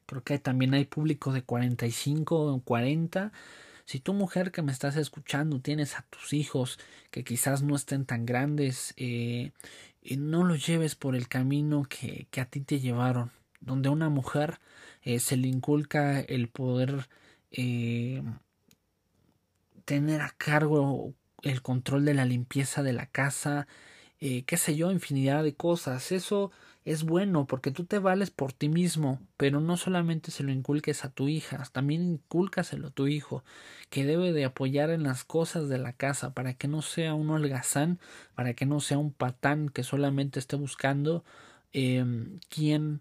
creo 0.07 0.23
que 0.23 0.39
también 0.39 0.75
hay 0.75 0.85
público 0.85 1.33
de 1.33 1.43
45 1.43 2.55
o 2.55 2.61
40. 2.63 3.33
Si 3.85 4.01
tú 4.01 4.15
mujer 4.15 4.51
que 4.51 4.63
me 4.63 4.73
estás 4.73 4.97
escuchando 4.97 5.61
tienes 5.61 5.97
a 5.97 6.03
tus 6.11 6.33
hijos 6.33 6.79
que 7.11 7.25
quizás 7.25 7.63
no 7.63 7.77
estén 7.77 8.07
tan 8.07 8.25
grandes, 8.27 8.95
eh, 8.97 9.53
no 10.19 10.45
los 10.45 10.67
lleves 10.67 10.95
por 10.95 11.17
el 11.17 11.29
camino 11.29 11.85
que, 11.89 12.27
que 12.31 12.41
a 12.41 12.47
ti 12.47 12.61
te 12.61 12.81
llevaron, 12.81 13.31
donde 13.61 13.89
una 13.89 14.09
mujer 14.09 14.61
eh, 15.03 15.21
se 15.21 15.37
le 15.37 15.49
inculca 15.49 16.21
el 16.21 16.49
poder 16.49 17.09
eh, 17.51 18.23
tener 19.85 20.23
a 20.23 20.35
cargo 20.37 21.15
el 21.43 21.63
control 21.63 22.05
de 22.05 22.15
la 22.15 22.25
limpieza 22.25 22.83
de 22.83 22.95
la 22.95 23.07
casa, 23.07 23.67
eh, 24.21 24.45
qué 24.45 24.57
sé 24.57 24.77
yo, 24.77 24.91
infinidad 24.91 25.45
de 25.45 25.55
cosas. 25.55 26.11
Eso 26.13 26.51
es 26.85 27.05
bueno 27.05 27.47
porque 27.47 27.71
tú 27.71 27.85
te 27.85 27.99
vales 27.99 28.31
por 28.31 28.53
ti 28.53 28.69
mismo, 28.69 29.21
pero 29.37 29.61
no 29.61 29.77
solamente 29.77 30.31
se 30.31 30.43
lo 30.43 30.53
inculques 30.53 31.05
a 31.05 31.11
tu 31.11 31.29
hija, 31.29 31.63
también 31.73 32.03
inculcaselo 32.03 32.89
a 32.89 32.91
tu 32.91 33.07
hijo, 33.07 33.45
que 33.91 34.05
debe 34.05 34.33
de 34.33 34.45
apoyar 34.45 34.91
en 34.91 35.03
las 35.05 35.25
cosas 35.25 35.69
de 35.69 35.79
la 35.79 35.93
casa 35.95 36.35
para 36.35 36.55
que 36.55 36.69
no 36.69 36.83
sea 36.83 37.15
un 37.15 37.31
holgazán, 37.31 37.99
para 38.35 38.55
que 38.55 38.67
no 38.67 38.81
sea 38.81 38.99
un 38.99 39.13
patán 39.13 39.69
que 39.71 39.83
solamente 39.85 40.39
esté 40.41 40.57
buscando 40.57 41.25
eh, 41.73 42.05
quién 42.49 43.01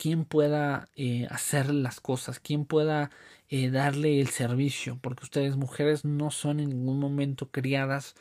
quién 0.00 0.24
pueda 0.24 0.88
eh, 0.96 1.26
hacer 1.30 1.70
las 1.74 2.00
cosas, 2.00 2.40
quién 2.40 2.64
pueda 2.64 3.10
eh, 3.50 3.70
darle 3.70 4.20
el 4.20 4.28
servicio, 4.28 4.98
porque 5.02 5.24
ustedes 5.24 5.56
mujeres 5.56 6.06
no 6.06 6.30
son 6.30 6.58
en 6.60 6.70
ningún 6.70 6.98
momento 6.98 7.50
criadas 7.50 8.14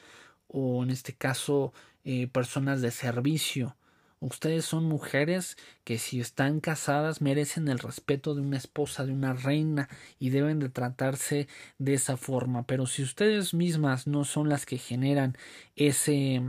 o 0.50 0.84
en 0.84 0.90
este 0.90 1.14
caso 1.16 1.74
eh, 2.04 2.28
personas 2.28 2.82
de 2.82 2.92
servicio. 2.92 3.78
Ustedes 4.22 4.66
son 4.66 4.84
mujeres 4.84 5.58
que 5.86 5.98
si 5.98 6.20
están 6.20 6.60
casadas 6.60 7.22
merecen 7.22 7.70
el 7.70 7.80
respeto 7.80 8.36
de 8.36 8.42
una 8.42 8.58
esposa, 8.58 9.06
de 9.06 9.14
una 9.14 9.34
reina 9.34 9.88
y 10.20 10.30
deben 10.30 10.60
de 10.60 10.70
tratarse 10.70 11.48
de 11.78 11.94
esa 11.94 12.18
forma. 12.18 12.64
Pero 12.64 12.86
si 12.86 13.02
ustedes 13.02 13.54
mismas 13.54 14.08
no 14.08 14.26
son 14.26 14.50
las 14.50 14.66
que 14.66 14.78
generan 14.78 15.38
ese, 15.78 16.44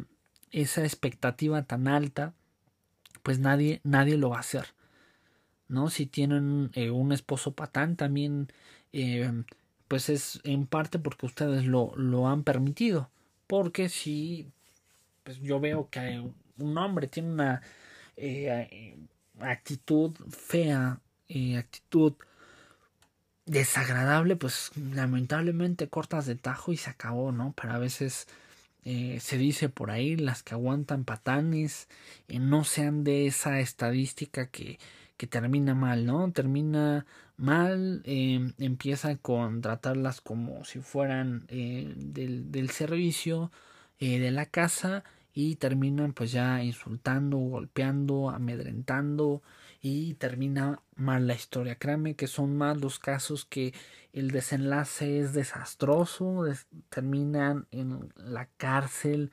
esa 0.51 0.83
expectativa 0.83 1.63
tan 1.63 1.87
alta, 1.87 2.35
pues 3.23 3.39
nadie, 3.39 3.81
nadie 3.85 4.17
lo 4.17 4.31
va 4.31 4.39
a 4.39 4.41
hacer. 4.41 4.67
¿no? 5.69 5.89
Si 5.91 6.07
tienen 6.07 6.71
eh, 6.75 6.91
un 6.91 7.13
esposo 7.13 7.53
patán 7.53 7.95
también, 7.97 8.49
eh, 8.93 9.31
pues 9.87 10.09
es 10.09 10.41
en 10.43 10.67
parte 10.67 10.99
porque 10.99 11.27
ustedes 11.27 11.65
lo, 11.65 11.93
lo 11.95 12.27
han 12.27 12.43
permitido. 12.43 13.11
Porque 13.47 13.89
si 13.89 14.49
pues 15.23 15.39
yo 15.41 15.61
veo 15.61 15.89
que 15.91 16.29
un 16.61 16.77
hombre 16.79 17.09
tiene 17.09 17.31
una 17.33 17.63
eh, 18.17 18.97
actitud 19.41 20.15
fea, 20.29 21.01
actitud 21.59 22.15
desagradable, 23.47 24.37
pues 24.37 24.71
lamentablemente 24.77 25.89
cortas 25.89 26.27
de 26.27 26.37
tajo 26.37 26.73
y 26.73 26.77
se 26.77 26.91
acabó, 26.91 27.33
¿no? 27.33 27.55
Pero 27.61 27.73
a 27.73 27.79
veces 27.79 28.29
se 28.83 29.39
dice 29.39 29.69
por 29.69 29.91
ahí 29.91 30.17
las 30.17 30.43
que 30.43 30.55
aguantan 30.55 31.05
patanes 31.05 31.89
no 32.29 32.65
sean 32.65 33.05
de 33.05 33.27
esa 33.27 33.61
estadística 33.61 34.47
que 34.47 34.79
que 35.21 35.27
termina 35.27 35.75
mal, 35.75 36.07
¿no? 36.07 36.33
Termina 36.33 37.05
mal, 37.37 38.01
em, 38.07 38.55
empieza 38.59 39.17
con 39.17 39.61
tratarlas 39.61 40.23
como 40.23 40.65
si 40.65 40.81
fueran 40.81 41.45
eh, 41.49 41.93
del, 41.95 42.51
del, 42.51 42.71
servicio 42.71 43.53
eh, 43.99 44.19
de 44.19 44.31
la 44.31 44.47
casa 44.47 45.05
y 45.33 45.57
terminan 45.57 46.13
pues 46.13 46.33
ya 46.33 46.63
insultando, 46.63 47.37
golpeando, 47.39 48.31
amedrentando 48.31 49.43
y 49.81 50.15
termina 50.15 50.83
mal 50.97 51.27
la 51.27 51.35
historia. 51.35 51.77
Créanme 51.77 52.15
que 52.15 52.27
son 52.27 52.57
más 52.57 52.81
los 52.81 52.99
casos 52.99 53.45
que 53.45 53.73
el 54.13 54.31
desenlace 54.31 55.21
es 55.21 55.33
desastroso, 55.33 56.45
terminan 56.89 57.67
en 57.71 58.13
la 58.17 58.47
cárcel 58.57 59.31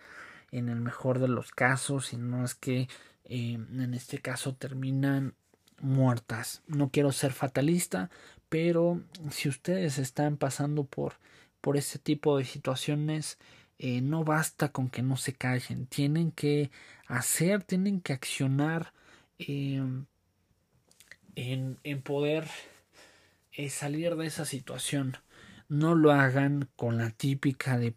en 0.51 0.69
el 0.69 0.79
mejor 0.79 1.19
de 1.19 1.27
los 1.27 1.51
casos, 1.51 2.13
y 2.13 2.17
no 2.17 2.45
es 2.45 2.55
que 2.55 2.87
eh, 3.25 3.53
en 3.53 3.93
este 3.93 4.19
caso 4.19 4.55
terminan 4.55 5.33
muertas. 5.81 6.63
No 6.67 6.89
quiero 6.89 7.11
ser 7.11 7.33
fatalista, 7.33 8.09
pero 8.49 9.01
si 9.29 9.49
ustedes 9.49 9.97
están 9.97 10.37
pasando 10.37 10.85
por, 10.85 11.15
por 11.61 11.75
este 11.77 11.99
tipo 11.99 12.37
de 12.37 12.45
situaciones, 12.45 13.37
eh, 13.79 14.01
no 14.01 14.23
basta 14.23 14.71
con 14.71 14.89
que 14.89 15.03
no 15.03 15.17
se 15.17 15.33
callen, 15.33 15.85
tienen 15.85 16.31
que 16.31 16.71
hacer, 17.07 17.63
tienen 17.63 18.01
que 18.01 18.13
accionar 18.13 18.91
eh, 19.37 19.83
en, 21.35 21.77
en, 21.83 22.01
poder 22.01 22.47
eh, 23.51 23.69
salir 23.69 24.15
de 24.15 24.25
esa 24.25 24.45
situación. 24.45 25.17
No 25.69 25.93
lo 25.93 26.11
hagan 26.11 26.69
con 26.75 26.97
la 26.97 27.11
típica 27.11 27.77
de 27.77 27.93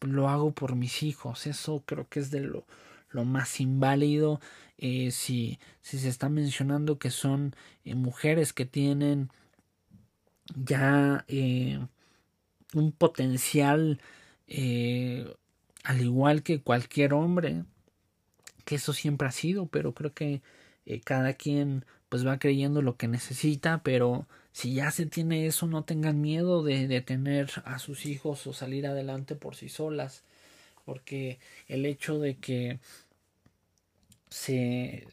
lo 0.00 0.28
hago 0.28 0.52
por 0.52 0.74
mis 0.74 1.02
hijos, 1.04 1.46
eso 1.46 1.82
creo 1.86 2.08
que 2.08 2.20
es 2.20 2.30
de 2.30 2.40
lo, 2.40 2.66
lo 3.10 3.24
más 3.24 3.60
inválido. 3.60 4.40
si, 4.78 5.58
si 5.80 5.98
se 5.98 6.08
está 6.08 6.28
mencionando 6.28 6.98
que 6.98 7.10
son 7.10 7.54
mujeres 7.84 8.52
que 8.52 8.66
tienen 8.66 9.30
ya 10.56 11.24
un 12.74 12.92
potencial 12.92 14.00
eh, 14.48 15.32
al 15.84 16.00
igual 16.00 16.42
que 16.42 16.60
cualquier 16.60 17.12
hombre, 17.14 17.64
que 18.64 18.76
eso 18.76 18.92
siempre 18.92 19.28
ha 19.28 19.32
sido, 19.32 19.66
pero 19.66 19.94
creo 19.94 20.12
que 20.14 20.42
eh, 20.86 21.00
cada 21.00 21.34
quien 21.34 21.84
pues 22.08 22.26
va 22.26 22.38
creyendo 22.38 22.82
lo 22.82 22.96
que 22.96 23.08
necesita, 23.08 23.82
pero 23.82 24.26
si 24.52 24.74
ya 24.74 24.90
se 24.90 25.06
tiene 25.06 25.46
eso, 25.46 25.66
no 25.66 25.84
tengan 25.84 26.20
miedo 26.20 26.62
de, 26.62 26.88
de 26.88 27.00
tener 27.02 27.50
a 27.64 27.78
sus 27.78 28.06
hijos 28.06 28.46
o 28.46 28.52
salir 28.52 28.86
adelante 28.86 29.34
por 29.36 29.54
sí 29.54 29.68
solas, 29.68 30.24
porque 30.84 31.38
el 31.68 31.84
hecho 31.86 32.18
de 32.18 32.36
que 32.36 32.80
se, 34.30 35.06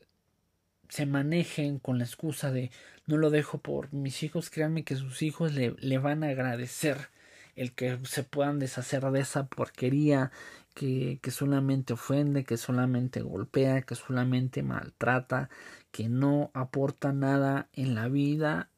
se 0.89 1.05
manejen 1.05 1.79
con 1.79 1.97
la 1.97 2.05
excusa 2.05 2.51
de 2.51 2.71
no 3.05 3.17
lo 3.17 3.29
dejo 3.29 3.57
por 3.59 3.93
mis 3.93 4.23
hijos, 4.23 4.49
créanme 4.49 4.83
que 4.83 4.95
sus 4.95 5.21
hijos 5.21 5.53
le, 5.53 5.75
le 5.79 5.97
van 5.97 6.23
a 6.23 6.29
agradecer 6.29 7.09
el 7.55 7.73
que 7.73 7.99
se 8.03 8.23
puedan 8.23 8.59
deshacer 8.59 9.03
de 9.11 9.21
esa 9.21 9.47
porquería 9.47 10.31
que, 10.73 11.19
que 11.21 11.31
solamente 11.31 11.93
ofende, 11.93 12.43
que 12.43 12.57
solamente 12.57 13.21
golpea, 13.21 13.81
que 13.83 13.95
solamente 13.95 14.61
maltrata, 14.61 15.49
que 15.91 16.09
no 16.09 16.51
aporta 16.53 17.13
nada 17.13 17.69
en 17.73 17.95
la 17.95 18.09
vida 18.09 18.69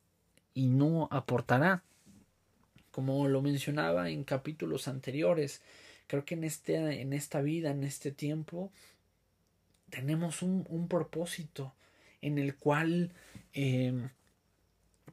y 0.54 0.68
no 0.68 1.08
aportará. 1.12 1.84
Como 2.92 3.28
lo 3.28 3.42
mencionaba 3.42 4.10
en 4.10 4.24
capítulos 4.24 4.88
anteriores, 4.88 5.62
creo 6.08 6.26
que 6.26 6.36
en, 6.36 6.44
este, 6.44 7.02
en 7.02 7.14
esta 7.14 7.42
vida, 7.42 7.72
en 7.72 7.84
este 7.84 8.12
tiempo, 8.12 8.72
tenemos 9.90 10.42
un, 10.42 10.66
un 10.70 10.88
propósito 10.88 11.74
en 12.22 12.38
el 12.38 12.56
cual 12.56 13.12
eh, 13.54 14.10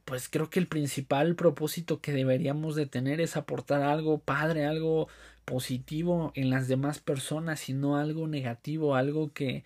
pues 0.05 0.29
creo 0.29 0.49
que 0.49 0.59
el 0.59 0.67
principal 0.67 1.35
propósito 1.35 1.99
que 2.01 2.13
deberíamos 2.13 2.75
de 2.75 2.85
tener 2.85 3.21
es 3.21 3.37
aportar 3.37 3.81
algo 3.81 4.19
padre, 4.19 4.65
algo 4.65 5.07
positivo 5.45 6.31
en 6.35 6.49
las 6.49 6.67
demás 6.67 6.99
personas 6.99 7.69
y 7.69 7.73
no 7.73 7.97
algo 7.97 8.27
negativo, 8.27 8.95
algo 8.95 9.33
que, 9.33 9.63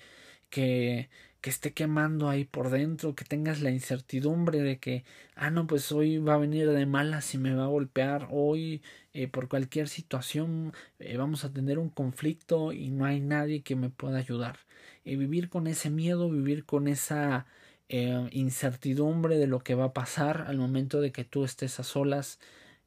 que, 0.49 1.09
que 1.41 1.49
esté 1.49 1.73
quemando 1.73 2.29
ahí 2.29 2.45
por 2.45 2.69
dentro, 2.69 3.15
que 3.15 3.25
tengas 3.25 3.61
la 3.61 3.71
incertidumbre 3.71 4.61
de 4.61 4.79
que, 4.79 5.05
ah, 5.35 5.49
no, 5.51 5.67
pues 5.67 5.91
hoy 5.91 6.17
va 6.19 6.35
a 6.35 6.37
venir 6.37 6.69
de 6.69 6.85
malas 6.85 7.33
y 7.33 7.37
me 7.37 7.53
va 7.53 7.65
a 7.65 7.67
golpear, 7.67 8.27
hoy 8.31 8.81
eh, 9.13 9.27
por 9.27 9.47
cualquier 9.49 9.87
situación 9.89 10.73
eh, 10.99 11.17
vamos 11.17 11.45
a 11.45 11.51
tener 11.53 11.79
un 11.79 11.89
conflicto 11.89 12.71
y 12.73 12.89
no 12.91 13.05
hay 13.05 13.19
nadie 13.21 13.61
que 13.63 13.75
me 13.75 13.89
pueda 13.89 14.17
ayudar. 14.19 14.59
Y 15.05 15.15
vivir 15.15 15.49
con 15.49 15.67
ese 15.67 15.89
miedo, 15.89 16.29
vivir 16.29 16.65
con 16.65 16.87
esa 16.87 17.45
eh, 17.89 18.29
incertidumbre 18.31 19.37
de 19.37 19.47
lo 19.47 19.59
que 19.61 19.75
va 19.75 19.85
a 19.85 19.93
pasar 19.93 20.45
al 20.47 20.57
momento 20.57 21.01
de 21.01 21.11
que 21.11 21.25
tú 21.25 21.43
estés 21.43 21.79
a 21.79 21.83
solas 21.83 22.39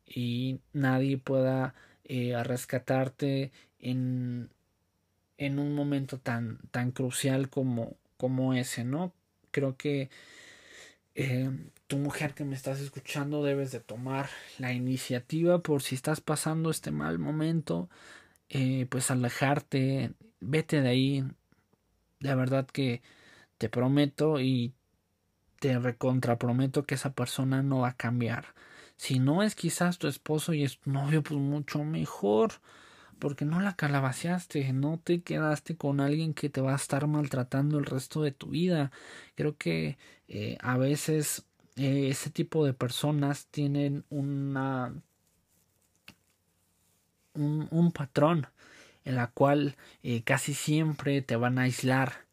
y 0.06 0.60
nadie 0.72 1.18
pueda 1.18 1.74
eh, 2.04 2.40
rescatarte 2.44 3.52
en, 3.80 4.50
en 5.38 5.58
un 5.58 5.74
momento 5.74 6.18
tan, 6.18 6.58
tan 6.70 6.92
crucial 6.92 7.50
como, 7.50 7.96
como 8.16 8.54
ese, 8.54 8.84
¿no? 8.84 9.12
Creo 9.50 9.76
que 9.76 10.10
eh, 11.14 11.50
tu 11.88 11.98
mujer 11.98 12.34
que 12.34 12.44
me 12.44 12.54
estás 12.54 12.80
escuchando 12.80 13.42
debes 13.42 13.72
de 13.72 13.80
tomar 13.80 14.30
la 14.58 14.72
iniciativa 14.72 15.62
por 15.62 15.82
si 15.82 15.94
estás 15.96 16.20
pasando 16.20 16.70
este 16.70 16.90
mal 16.92 17.18
momento, 17.18 17.90
pues 18.90 19.10
alejarte, 19.10 20.12
vete 20.40 20.80
de 20.82 20.88
ahí. 20.88 21.24
De 22.20 22.34
verdad 22.34 22.66
que 22.66 23.02
te 23.58 23.68
prometo 23.68 24.40
y 24.40 24.74
te 25.62 25.78
recontraprometo 25.78 26.86
que 26.86 26.96
esa 26.96 27.12
persona 27.12 27.62
no 27.62 27.82
va 27.82 27.90
a 27.90 27.96
cambiar. 27.96 28.46
Si 28.96 29.20
no 29.20 29.44
es 29.44 29.54
quizás 29.54 29.96
tu 29.96 30.08
esposo 30.08 30.54
y 30.54 30.64
es 30.64 30.80
tu 30.80 30.90
novio, 30.90 31.22
pues 31.22 31.38
mucho 31.38 31.84
mejor. 31.84 32.54
Porque 33.20 33.44
no 33.44 33.60
la 33.60 33.76
calabaceaste, 33.76 34.72
no 34.72 34.98
te 34.98 35.22
quedaste 35.22 35.76
con 35.76 36.00
alguien 36.00 36.34
que 36.34 36.50
te 36.50 36.60
va 36.60 36.72
a 36.72 36.76
estar 36.76 37.06
maltratando 37.06 37.78
el 37.78 37.84
resto 37.84 38.22
de 38.22 38.32
tu 38.32 38.48
vida. 38.48 38.90
Creo 39.36 39.56
que 39.56 39.98
eh, 40.26 40.58
a 40.60 40.76
veces 40.78 41.46
eh, 41.76 42.08
ese 42.10 42.30
tipo 42.30 42.66
de 42.66 42.74
personas 42.74 43.46
tienen 43.46 44.04
una 44.10 44.92
un, 47.34 47.92
patrón 47.92 48.48
en 49.04 49.14
la 49.14 49.28
cual 49.28 49.76
eh, 50.02 50.22
casi 50.24 50.54
siempre 50.54 51.22
te 51.22 51.36
van 51.36 51.58
a 51.60 51.62
aislar 51.62 52.26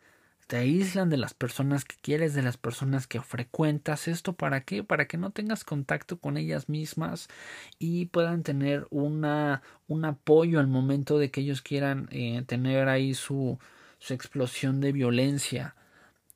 te 0.50 0.58
aíslan 0.58 1.12
de 1.12 1.18
las 1.18 1.36
personas 1.36 1.86
que 1.86 1.96
quieres, 2.02 2.34
de 2.34 2.42
las 2.42 2.58
personas 2.58 3.06
que 3.06 3.22
frecuentas. 3.22 4.08
¿Esto 4.08 4.34
para 4.34 4.62
qué? 4.62 4.84
Para 4.84 5.08
que 5.08 5.16
no 5.20 5.30
tengas 5.30 5.64
contacto 5.64 6.18
con 6.20 6.38
ellas 6.38 6.70
mismas 6.70 7.30
y 7.78 8.08
puedan 8.08 8.42
tener 8.42 8.88
una, 8.90 9.62
un 9.88 10.06
apoyo 10.06 10.60
al 10.60 10.66
momento 10.66 11.20
de 11.20 11.30
que 11.30 11.42
ellos 11.42 11.62
quieran 11.62 12.10
eh, 12.12 12.44
tener 12.48 12.90
ahí 12.90 13.14
su, 13.14 13.60
su 14.00 14.16
explosión 14.16 14.82
de 14.82 14.92
violencia. 14.92 15.76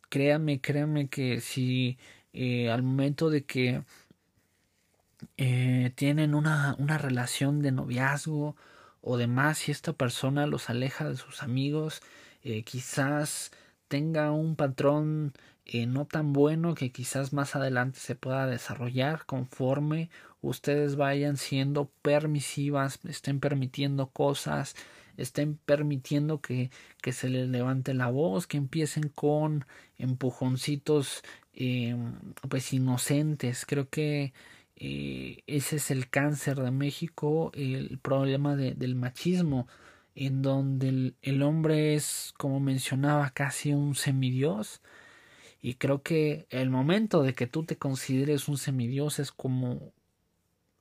Créame, 0.09 0.61
créame 0.61 1.07
que 1.09 1.41
si 1.41 1.97
eh, 2.33 2.69
al 2.69 2.83
momento 2.83 3.31
de 3.31 3.45
que 3.45 3.83
eh, 5.37 5.91
tienen 5.95 6.35
una, 6.35 6.75
una 6.77 6.99
relación 6.99 7.63
de 7.63 7.71
noviazgo 7.71 8.55
o 9.01 9.17
demás, 9.17 9.57
si 9.57 9.71
esta 9.71 9.93
persona 9.93 10.45
los 10.45 10.69
aleja 10.69 11.09
de 11.09 11.17
sus 11.17 11.41
amigos, 11.41 12.03
quizás 12.65 13.51
tenga 13.87 14.31
un 14.31 14.55
patrón 14.55 15.33
eh, 15.65 15.85
no 15.85 16.05
tan 16.05 16.33
bueno 16.33 16.75
que 16.75 16.91
quizás 16.91 17.31
más 17.33 17.55
adelante 17.55 17.99
se 17.99 18.15
pueda 18.15 18.47
desarrollar 18.47 19.25
conforme 19.25 20.09
ustedes 20.41 20.97
vayan 20.97 21.37
siendo 21.37 21.89
permisivas, 22.01 22.99
estén 23.05 23.39
permitiendo 23.39 24.07
cosas, 24.07 24.75
estén 25.17 25.57
permitiendo 25.57 26.41
que, 26.41 26.69
que 27.01 27.13
se 27.13 27.29
les 27.29 27.47
levante 27.47 27.93
la 27.93 28.09
voz, 28.09 28.45
que 28.45 28.57
empiecen 28.57 29.09
con 29.09 29.65
empujoncitos 29.97 31.23
eh, 31.53 31.95
pues 32.49 32.73
inocentes. 32.73 33.65
Creo 33.65 33.89
que 33.89 34.33
eh, 34.75 35.43
ese 35.47 35.77
es 35.77 35.91
el 35.91 36.09
cáncer 36.09 36.57
de 36.57 36.71
México, 36.71 37.51
el 37.53 37.99
problema 37.99 38.55
de, 38.55 38.73
del 38.73 38.95
machismo 38.95 39.67
en 40.15 40.41
donde 40.41 41.15
el, 41.21 41.43
hombre 41.43 41.95
es, 41.95 42.33
como 42.37 42.59
mencionaba, 42.59 43.31
casi 43.31 43.73
un 43.73 43.95
semidios. 43.95 44.81
Y 45.61 45.75
creo 45.75 46.03
que 46.03 46.47
el 46.49 46.69
momento 46.69 47.23
de 47.23 47.33
que 47.33 47.47
tú 47.47 47.63
te 47.63 47.77
consideres 47.77 48.47
un 48.47 48.57
semidios 48.57 49.19
es 49.19 49.31
como 49.31 49.93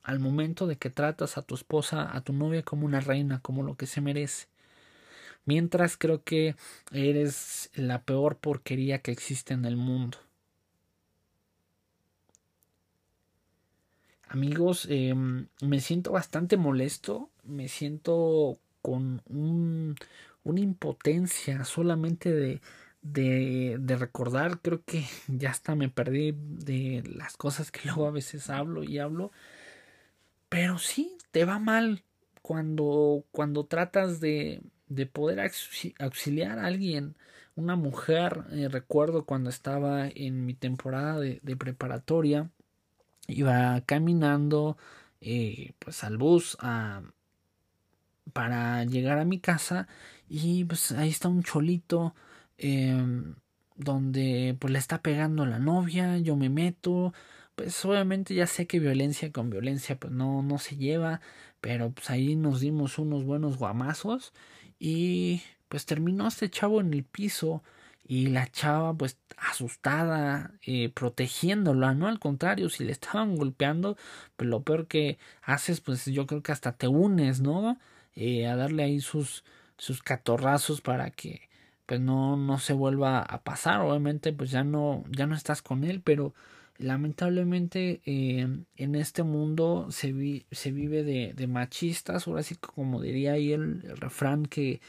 al 0.03 0.19
momento 0.19 0.67
de 0.67 0.75
que 0.77 0.89
tratas 0.89 1.37
a 1.37 1.41
tu 1.43 1.55
esposa, 1.55 2.15
a 2.15 2.21
tu 2.21 2.33
novia 2.33 2.63
como 2.63 2.85
una 2.85 2.99
reina, 2.99 3.39
como 3.41 3.63
lo 3.63 3.75
que 3.75 3.87
se 3.87 4.01
merece. 4.01 4.47
Mientras 5.45 5.97
creo 5.97 6.23
que 6.23 6.55
eres 6.91 7.69
la 7.75 8.03
peor 8.03 8.37
porquería 8.37 8.99
que 8.99 9.11
existe 9.11 9.53
en 9.53 9.65
el 9.65 9.77
mundo. 9.77 10.17
Amigos, 14.27 14.87
em, 14.89 15.47
me 15.61 15.79
siento 15.79 16.11
bastante 16.11 16.57
molesto, 16.57 17.29
me 17.43 17.67
siento 17.67 18.57
con 18.83 19.23
un, 19.27 19.95
una 20.43 20.59
impotencia 20.59 21.63
solamente 21.65 22.31
de, 22.31 22.61
de, 23.01 23.95
recordar, 23.97 24.59
creo 24.61 24.83
que 24.85 25.05
ya 25.27 25.49
hasta 25.51 25.75
me 25.75 25.89
perdí 25.89 26.33
de 26.37 27.03
las 27.15 27.37
cosas 27.37 27.71
que 27.71 27.79
luego 27.85 28.07
a 28.07 28.11
veces 28.11 28.49
hablo 28.49 28.83
y 28.83 28.99
hablo. 28.99 29.31
Pero 30.49 30.77
sí, 30.77 31.17
te 31.31 31.45
va 31.45 31.59
mal 31.59 32.03
cuando, 32.41 33.25
cuando 33.31 33.65
tratas 33.65 34.19
de, 34.19 34.61
de 34.87 35.05
poder 35.07 35.39
auxiliar 35.99 36.59
a 36.59 36.67
alguien, 36.67 37.15
una 37.55 37.75
mujer, 37.75 38.43
eh, 38.51 38.67
recuerdo 38.69 39.25
cuando 39.25 39.49
estaba 39.49 40.07
en 40.09 40.45
mi 40.45 40.53
temporada 40.53 41.19
de, 41.19 41.39
de 41.43 41.55
preparatoria, 41.55 42.49
iba 43.27 43.81
caminando 43.85 44.77
eh, 45.21 45.73
pues 45.79 46.03
al 46.03 46.17
bus 46.17 46.57
a, 46.59 47.01
para 48.31 48.83
llegar 48.85 49.19
a 49.19 49.25
mi 49.25 49.39
casa 49.39 49.87
y 50.29 50.65
pues 50.65 50.91
ahí 50.93 51.09
está 51.09 51.27
un 51.29 51.43
cholito 51.43 52.15
em, 52.57 53.35
donde 53.75 54.55
pues 54.59 54.71
le 54.71 54.79
está 54.79 55.01
pegando 55.01 55.45
la 55.45 55.59
novia, 55.59 56.17
yo 56.19 56.35
me 56.35 56.49
meto, 56.49 57.13
pues 57.55 57.83
obviamente 57.85 58.33
ya 58.35 58.47
sé 58.47 58.67
que 58.67 58.79
violencia 58.79 59.31
con 59.31 59.49
violencia 59.49 59.97
pues 59.99 60.13
no, 60.13 60.41
no 60.41 60.57
se 60.59 60.77
lleva, 60.77 61.21
pero 61.61 61.91
pues 61.91 62.09
ahí 62.09 62.35
nos 62.35 62.59
dimos 62.61 62.97
unos 62.99 63.23
buenos 63.25 63.57
guamazos 63.57 64.33
y 64.79 65.41
pues 65.69 65.85
terminó 65.85 66.27
este 66.27 66.49
chavo 66.49 66.81
en 66.81 66.93
el 66.93 67.03
piso 67.03 67.63
y 68.05 68.27
la 68.27 68.47
chava 68.51 68.93
pues 68.93 69.17
asustada 69.37 70.51
eh, 70.65 70.89
protegiéndola 70.89 71.93
no 71.93 72.07
al 72.07 72.19
contrario 72.19 72.69
si 72.69 72.83
le 72.83 72.91
estaban 72.91 73.35
golpeando 73.35 73.97
pues 74.35 74.49
lo 74.49 74.63
peor 74.63 74.87
que 74.87 75.17
haces 75.41 75.81
pues 75.81 76.05
yo 76.05 76.27
creo 76.27 76.43
que 76.43 76.51
hasta 76.51 76.73
te 76.73 76.87
unes 76.87 77.41
no 77.41 77.79
eh, 78.15 78.47
a 78.47 78.55
darle 78.55 78.83
ahí 78.83 78.99
sus 79.01 79.43
sus 79.77 80.01
catorrazos 80.03 80.81
para 80.81 81.11
que 81.11 81.49
pues 81.85 81.99
no 81.99 82.37
no 82.37 82.59
se 82.59 82.73
vuelva 82.73 83.19
a 83.21 83.43
pasar. 83.43 83.81
Obviamente 83.81 84.33
pues 84.33 84.51
ya 84.51 84.63
no 84.63 85.03
ya 85.09 85.27
no 85.27 85.35
estás 85.35 85.61
con 85.61 85.83
él 85.83 86.01
pero 86.01 86.33
lamentablemente 86.77 88.01
eh, 88.05 88.47
en 88.77 88.95
este 88.95 89.23
mundo 89.23 89.87
se, 89.91 90.45
se 90.51 90.71
vive 90.71 91.03
de, 91.03 91.33
de, 91.33 91.47
machistas. 91.47 92.27
Ahora 92.27 92.43
sí 92.43 92.55
como 92.55 93.01
diría 93.01 93.33
ahí 93.33 93.53
el, 93.53 93.81
refrán 93.99 94.45
que 94.45 94.81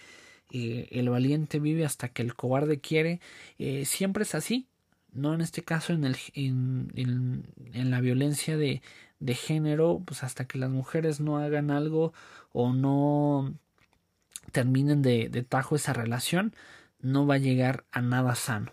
eh, 0.51 0.89
el 0.93 1.09
valiente 1.11 1.59
vive 1.61 1.85
hasta 1.85 2.09
que 2.09 2.23
el 2.23 2.35
cobarde 2.35 2.81
quiere 2.81 3.21
eh, 3.59 3.85
siempre 3.85 4.23
es 4.25 4.35
así 4.35 4.69
no 5.14 5.35
en 5.35 5.40
este 5.40 5.62
caso 5.62 5.92
en 5.92 6.05
el 6.05 6.16
en, 6.35 7.46
en, 7.72 7.90
la 7.90 8.00
violencia 8.00 8.57
de, 8.57 8.83
de 9.20 9.35
género 9.35 10.03
pues 10.05 10.22
hasta 10.24 10.46
que 10.46 10.59
las 10.59 10.70
mujeres 10.70 11.20
no 11.20 11.38
hagan 11.38 11.70
algo 11.70 12.12
o 12.53 12.72
no 12.72 13.55
terminen 14.53 15.03
de, 15.03 15.29
de 15.29 15.42
tajo 15.42 15.77
esa 15.77 15.92
relación 15.92 16.55
no 17.00 17.27
va 17.27 17.35
a 17.37 17.38
llegar 17.38 17.85
a 17.92 18.03
nada 18.03 18.35
sano 18.35 18.72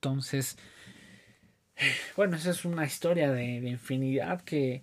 entonces, 0.00 0.56
bueno, 2.16 2.36
esa 2.36 2.50
es 2.50 2.64
una 2.64 2.86
historia 2.86 3.30
de, 3.30 3.56
infinidad 3.68 4.40
que, 4.40 4.82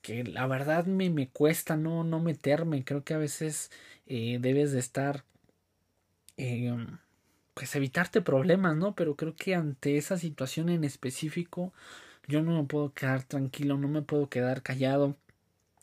que 0.00 0.24
la 0.24 0.46
verdad 0.46 0.86
me, 0.86 1.10
me 1.10 1.28
cuesta 1.28 1.76
no, 1.76 2.04
no 2.04 2.20
meterme. 2.20 2.82
Creo 2.82 3.04
que 3.04 3.12
a 3.12 3.18
veces 3.18 3.70
eh, 4.06 4.38
debes 4.40 4.72
de 4.72 4.78
estar, 4.80 5.24
eh, 6.38 6.74
pues 7.56 7.74
evitarte 7.76 8.22
problemas, 8.22 8.76
¿no? 8.76 8.94
Pero 8.94 9.16
creo 9.16 9.34
que 9.36 9.54
ante 9.54 9.96
esa 9.98 10.18
situación 10.18 10.68
en 10.70 10.84
específico, 10.84 11.72
yo 12.28 12.42
no 12.42 12.60
me 12.62 12.68
puedo 12.68 12.92
quedar 12.94 13.24
tranquilo, 13.24 13.78
no 13.78 13.88
me 13.88 14.02
puedo 14.02 14.28
quedar 14.28 14.62
callado, 14.62 15.16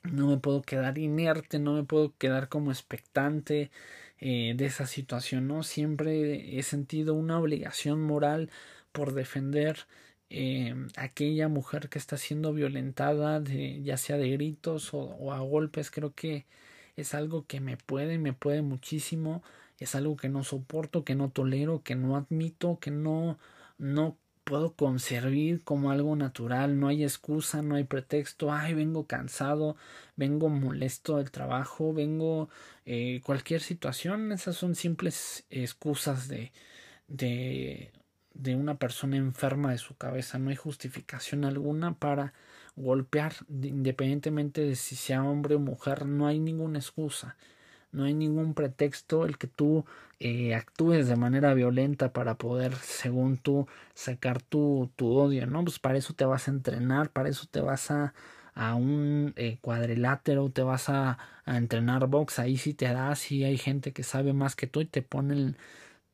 no 0.04 0.28
me 0.28 0.38
puedo 0.38 0.62
quedar 0.64 0.98
inerte, 0.98 1.60
no 1.60 1.74
me 1.74 1.84
puedo 1.84 2.14
quedar 2.18 2.50
como 2.50 2.72
expectante. 2.72 3.72
Eh, 4.26 4.54
de 4.56 4.66
esa 4.68 4.88
situación, 4.88 5.50
¿no? 5.50 5.64
Siempre 5.64 6.58
he 6.58 6.64
sentido 6.64 7.14
una 7.14 7.38
obligación 7.40 8.02
moral 8.02 8.50
por 8.94 9.14
defender 9.14 9.86
eh, 10.30 10.74
aquella 10.96 11.50
mujer 11.50 11.90
que 11.90 12.00
está 12.00 12.16
siendo 12.18 12.54
violentada, 12.54 13.42
de, 13.42 13.82
ya 13.84 13.98
sea 13.98 14.18
de 14.18 14.30
gritos 14.30 14.92
o, 14.94 15.34
a 15.34 15.40
golpes, 15.42 15.92
creo 15.92 16.14
que 16.14 16.46
es 16.96 17.14
algo 17.14 17.46
que 17.48 17.60
me 17.60 17.76
puede, 17.78 18.18
me 18.18 18.32
puede 18.34 18.62
muchísimo, 18.62 19.44
es 19.84 19.96
algo 19.96 20.16
que 20.16 20.30
no 20.30 20.44
soporto, 20.44 21.04
que 21.04 21.16
no 21.16 21.30
tolero, 21.30 21.84
que 21.84 21.96
no 21.96 22.16
admito, 22.16 22.80
que 22.80 22.92
no, 22.92 23.38
no 23.78 24.18
puedo 24.44 24.74
conservar 24.74 25.62
como 25.64 25.92
algo 25.92 26.16
natural, 26.16 26.80
no 26.80 26.88
hay 26.88 27.04
excusa, 27.04 27.62
no 27.62 27.76
hay 27.76 27.86
pretexto, 27.86 28.52
ay, 28.52 28.74
vengo 28.74 29.08
cansado, 29.08 29.78
vengo 30.16 30.50
molesto 30.50 31.18
del 31.18 31.32
trabajo, 31.32 31.94
vengo 31.94 32.50
eh, 32.86 33.22
cualquier 33.26 33.62
situación, 33.62 34.32
esas 34.32 34.56
son 34.58 34.76
simples 34.76 35.46
excusas 35.50 36.28
de, 36.28 36.52
de, 37.08 37.92
de 38.34 38.56
una 38.56 38.76
persona 38.78 39.18
enferma 39.18 39.72
de 39.72 39.78
su 39.78 39.96
cabeza, 39.96 40.40
no 40.40 40.50
hay 40.50 40.56
justificación 40.56 41.46
alguna 41.46 41.96
para 41.96 42.34
golpear, 42.76 43.34
independientemente 43.50 44.62
de 44.62 44.76
si 44.76 44.96
sea 44.96 45.24
hombre 45.24 45.56
o 45.56 45.60
mujer, 45.60 46.06
no 46.06 46.28
hay 46.28 46.40
ninguna 46.40 46.80
excusa 46.80 47.38
no 47.94 48.06
hay 48.06 48.14
ningún 48.14 48.54
pretexto 48.54 49.26
el 49.26 49.38
que 49.38 49.48
tú 49.48 49.86
eh, 50.20 50.56
actúes 50.56 51.08
de 51.08 51.16
manera 51.16 51.54
violenta 51.54 52.14
para 52.14 52.38
poder, 52.38 52.76
según 52.76 53.38
tú, 53.38 53.68
sacar 53.94 54.42
tu, 54.42 54.92
tu 54.96 55.14
odio, 55.14 55.48
¿no? 55.48 55.64
Pues 55.64 55.80
para 55.80 55.98
eso 55.98 56.14
te 56.14 56.26
vas 56.26 56.48
a 56.48 56.52
entrenar, 56.52 57.12
para 57.12 57.30
eso 57.30 57.46
te 57.50 57.62
vas 57.62 57.92
a, 57.92 58.14
a 58.56 58.76
un 58.76 59.34
eh, 59.38 59.58
cuadrilátero, 59.62 60.50
te 60.50 60.64
vas 60.64 60.90
a, 60.90 61.18
a, 61.46 61.58
entrenar 61.58 62.08
box, 62.08 62.40
ahí 62.40 62.58
sí 62.58 62.74
te 62.74 62.86
das 62.86 63.32
y 63.32 63.44
hay 63.44 63.58
gente 63.58 63.94
que 63.94 64.04
sabe 64.04 64.34
más 64.34 64.56
que 64.56 64.68
tú 64.68 64.82
y 64.82 64.86
te 64.86 65.02
pone 65.02 65.56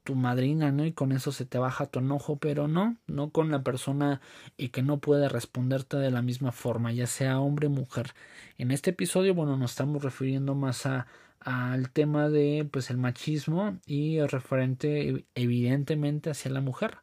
tu 0.04 0.16
madrina, 0.16 0.72
¿no? 0.72 0.86
Y 0.86 0.92
con 0.94 1.12
eso 1.12 1.32
se 1.32 1.46
te 1.46 1.60
baja 1.60 1.86
tu 1.86 2.00
enojo, 2.00 2.38
pero 2.38 2.68
no, 2.68 2.98
no 3.08 3.30
con 3.32 3.52
la 3.52 3.64
persona 3.64 4.22
y 4.58 4.70
que 4.70 4.82
no 4.82 4.98
puede 5.00 5.30
responderte 5.30 5.98
de 5.98 6.12
la 6.12 6.22
misma 6.24 6.52
forma, 6.52 6.92
ya 6.92 7.06
sea 7.08 7.40
hombre 7.40 7.68
o 7.68 7.70
mujer. 7.70 8.14
En 8.58 8.72
este 8.72 8.90
episodio, 8.92 9.36
bueno, 9.36 9.56
nos 9.58 9.72
estamos 9.72 10.04
refiriendo 10.04 10.56
más 10.56 10.86
a 10.88 11.08
al 11.42 11.92
tema 11.92 12.30
de 12.30 12.68
pues 12.72 12.90
el 12.90 12.98
machismo 12.98 13.80
y 13.86 14.20
referente 14.22 15.26
evidentemente 15.36 16.30
hacia 16.30 16.52
la 16.52 16.62
mujer. 16.62 17.00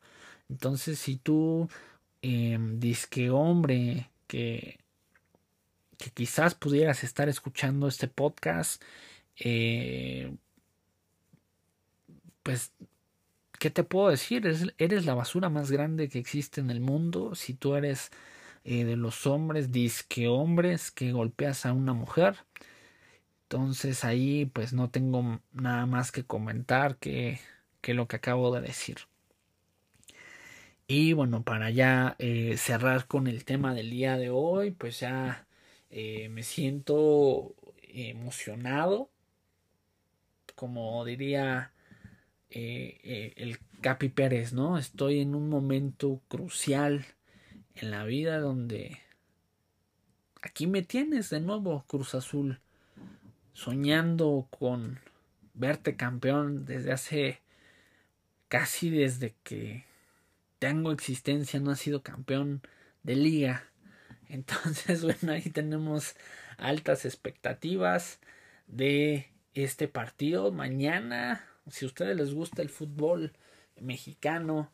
Entonces 0.49 0.99
si 0.99 1.16
tú 1.16 1.68
eh, 2.22 2.59
que 3.11 3.31
hombre 3.31 4.11
que 4.27 4.79
que 5.99 6.11
quizás 6.11 6.55
pudieras 6.55 7.05
estar 7.05 7.29
escuchando 7.29 7.88
este 7.88 8.09
podcast 8.09 8.83
eh, 9.38 10.35
pues 12.42 12.72
qué 13.59 13.70
te 13.70 13.85
puedo 13.85 14.09
decir 14.09 14.46
eres, 14.46 14.66
eres, 14.79 15.07
la 15.07 15.14
basura 15.14 15.49
más 15.49 15.70
grande 15.70 16.09
que 16.09 16.18
existe 16.18 16.61
en 16.61 16.70
el 16.70 16.81
mundo. 16.81 17.35
Si 17.35 17.55
tú 17.55 17.75
eres 17.75 18.11
eh, 18.64 18.85
de 18.85 18.96
los 18.96 19.27
hombres 19.27 19.72
disque 19.72 20.29
hombres 20.29 20.90
que 20.90 21.12
golpeas 21.12 21.66
a 21.66 21.72
una 21.72 21.92
mujer 21.94 22.37
entonces 23.48 24.04
ahí 24.04 24.46
pues 24.46 24.72
no 24.72 24.90
tengo 24.90 25.40
nada 25.52 25.87
más 25.87 26.11
que 26.11 26.24
comentar 26.24 26.96
que, 26.96 27.38
que 27.80 27.94
lo 27.94 28.09
que 28.09 28.16
acabo 28.16 28.52
de 28.52 28.61
decir. 28.61 28.98
Y 30.88 31.12
bueno, 31.12 31.44
para 31.44 31.70
ya 31.70 32.16
eh, 32.18 32.56
cerrar 32.59 33.06
con 33.06 33.28
el 33.28 33.44
tema 33.44 33.74
del 33.74 33.90
día 33.90 34.16
de 34.18 34.30
hoy, 34.30 34.72
pues 34.72 35.00
ya 35.00 35.46
eh, 35.90 36.28
me 36.28 36.42
siento 36.42 37.54
emocionado, 37.82 39.11
como 40.56 41.04
diría 41.04 41.72
eh, 42.50 43.32
el 43.37 43.59
Capi 43.80 44.09
Pérez, 44.09 44.52
¿no? 44.54 44.76
Estoy 44.78 45.20
en 45.20 45.35
un 45.37 45.48
momento 45.48 46.20
crucial 46.28 47.06
en 47.76 47.90
la 47.92 48.04
vida 48.04 48.40
donde 48.40 48.98
aquí 50.42 50.66
me 50.66 50.82
tienes 50.82 51.30
de 51.30 51.40
nuevo, 51.40 51.85
Cruz 51.87 52.14
Azul 52.14 52.61
soñando 53.56 54.46
con 54.50 55.00
verte 55.54 55.96
campeón 55.96 56.66
desde 56.66 56.92
hace 56.92 57.40
casi 58.48 58.90
desde 58.90 59.34
que 59.42 59.86
tengo 60.58 60.92
existencia 60.92 61.58
no 61.58 61.70
ha 61.70 61.76
sido 61.76 62.02
campeón 62.02 62.60
de 63.02 63.16
liga. 63.16 63.64
Entonces 64.28 65.02
bueno 65.02 65.32
ahí 65.32 65.48
tenemos 65.48 66.16
altas 66.58 67.06
expectativas 67.06 68.20
de 68.66 69.32
este 69.54 69.88
partido. 69.88 70.52
Mañana 70.52 71.42
si 71.70 71.86
a 71.86 71.88
ustedes 71.88 72.14
les 72.14 72.34
gusta 72.34 72.60
el 72.60 72.68
fútbol 72.68 73.32
mexicano 73.80 74.70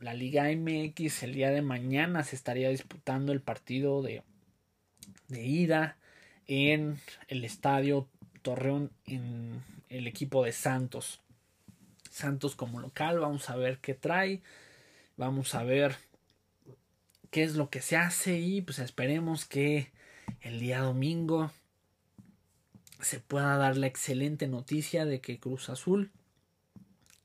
la 0.00 0.12
Liga 0.12 0.44
MX 0.54 1.22
el 1.22 1.32
día 1.32 1.50
de 1.50 1.62
mañana 1.62 2.22
se 2.24 2.36
estaría 2.36 2.68
disputando 2.68 3.32
el 3.32 3.40
partido 3.40 4.02
de, 4.02 4.22
de 5.28 5.44
ida 5.44 5.96
en 6.46 6.98
el 7.28 7.44
estadio 7.44 8.08
Torreón 8.48 8.90
en 9.04 9.62
el 9.90 10.06
equipo 10.06 10.42
de 10.42 10.52
Santos. 10.52 11.20
Santos 12.10 12.56
como 12.56 12.80
local, 12.80 13.18
vamos 13.18 13.50
a 13.50 13.56
ver 13.56 13.76
qué 13.76 13.92
trae, 13.92 14.40
vamos 15.18 15.54
a 15.54 15.64
ver 15.64 15.96
qué 17.30 17.42
es 17.42 17.56
lo 17.56 17.68
que 17.68 17.82
se 17.82 17.98
hace 17.98 18.38
y 18.38 18.62
pues 18.62 18.78
esperemos 18.78 19.44
que 19.44 19.92
el 20.40 20.60
día 20.60 20.80
domingo 20.80 21.52
se 23.02 23.20
pueda 23.20 23.58
dar 23.58 23.76
la 23.76 23.86
excelente 23.86 24.48
noticia 24.48 25.04
de 25.04 25.20
que 25.20 25.38
Cruz 25.38 25.68
Azul 25.68 26.10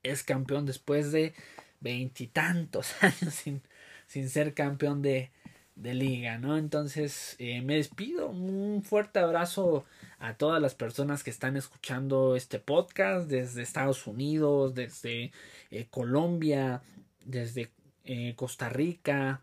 es 0.04 0.24
campeón 0.24 0.66
después 0.66 1.14
de 1.14 1.34
veintitantos 1.80 2.96
años 3.02 3.34
sin, 3.34 3.62
sin 4.08 4.30
ser 4.30 4.54
campeón 4.54 5.02
de, 5.02 5.32
de 5.76 5.94
liga, 5.94 6.38
¿no? 6.38 6.58
Entonces 6.58 7.36
eh, 7.40 7.62
me 7.62 7.76
despido, 7.76 8.30
un 8.30 8.84
fuerte 8.84 9.20
abrazo 9.20 9.86
a 10.20 10.36
todas 10.36 10.62
las 10.62 10.76
personas 10.76 11.24
que 11.24 11.30
están 11.30 11.58
escuchando 11.58 12.36
este 12.36 12.60
podcast 12.60 13.28
desde 13.28 13.64
Estados 13.64 14.06
Unidos, 14.08 14.76
desde 14.76 15.32
eh, 15.72 15.88
Colombia, 15.90 16.82
desde 17.26 17.72
eh, 18.06 18.34
Costa 18.36 18.70
Rica, 18.70 19.42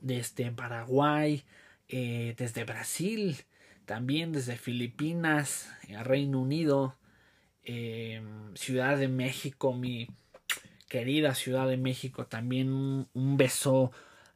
desde 0.00 0.50
Paraguay, 0.52 1.44
desde 1.88 2.64
Brasil, 2.64 3.36
también 3.86 4.30
desde 4.30 4.58
Filipinas, 4.58 5.70
Reino 6.04 6.42
Unido, 6.42 6.96
Ciudad 8.54 8.98
de 8.98 9.08
México, 9.08 9.72
mi 9.72 10.06
querida 10.88 11.34
Ciudad 11.34 11.66
de 11.66 11.78
México, 11.78 12.26
también 12.26 12.68
un 13.14 13.36
beso 13.38 13.90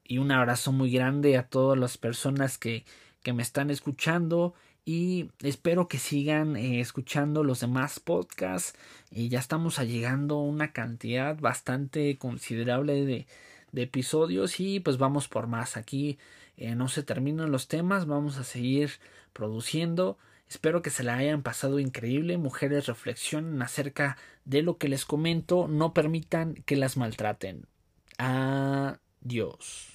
y 0.05 0.19
un 0.19 0.33
abrazo 0.33 0.73
muy 0.73 0.91
grande 0.91 1.37
a 1.37 1.49
todas 1.49 1.79
las 1.79 1.99
personas 1.99 2.59
que, 2.59 2.85
que 3.23 3.33
me 3.33 3.43
están 3.43 3.71
escuchando 3.71 4.55
y 4.85 5.31
espero 5.43 5.87
que 5.87 5.99
sigan 5.99 6.57
eh, 6.57 6.81
escuchando 6.81 7.45
los 7.45 7.61
demás 7.61 8.01
podcasts. 8.01 8.75
Y 9.11 9.29
ya 9.29 9.39
estamos 9.39 9.79
llegando 9.79 10.37
a 10.37 10.43
una 10.43 10.73
cantidad 10.73 11.39
bastante 11.39 12.19
considerable 12.19 13.05
de, 13.05 13.27
de 13.71 13.83
episodios 13.83 14.59
y 14.61 14.81
pues 14.81 14.99
vamos 14.99 15.29
por 15.29 15.47
más. 15.47 15.77
Aquí 15.77 16.19
eh, 16.57 16.75
no 16.75 16.89
se 16.89 17.03
terminan 17.03 17.53
los 17.53 17.69
temas 17.69 18.07
vamos 18.07 18.39
a 18.39 18.45
seguir 18.45 18.91
produciendo. 19.33 20.19
Espero 20.49 20.83
que 20.83 20.91
se 20.91 21.05
la 21.05 21.17
hayan 21.17 21.43
pasado 21.43 21.79
increíble. 21.79 22.37
Mujeres 22.37 22.87
reflexionen 22.87 23.63
acerca 23.63 24.19
de 24.45 24.63
lo 24.63 24.77
que 24.77 24.89
les 24.89 25.07
comento. 25.07 25.69
No 25.69 25.95
permitan 25.95 26.55
que 26.67 26.77
las 26.77 26.97
maltraten. 26.97 27.67
Adiós 28.19 29.92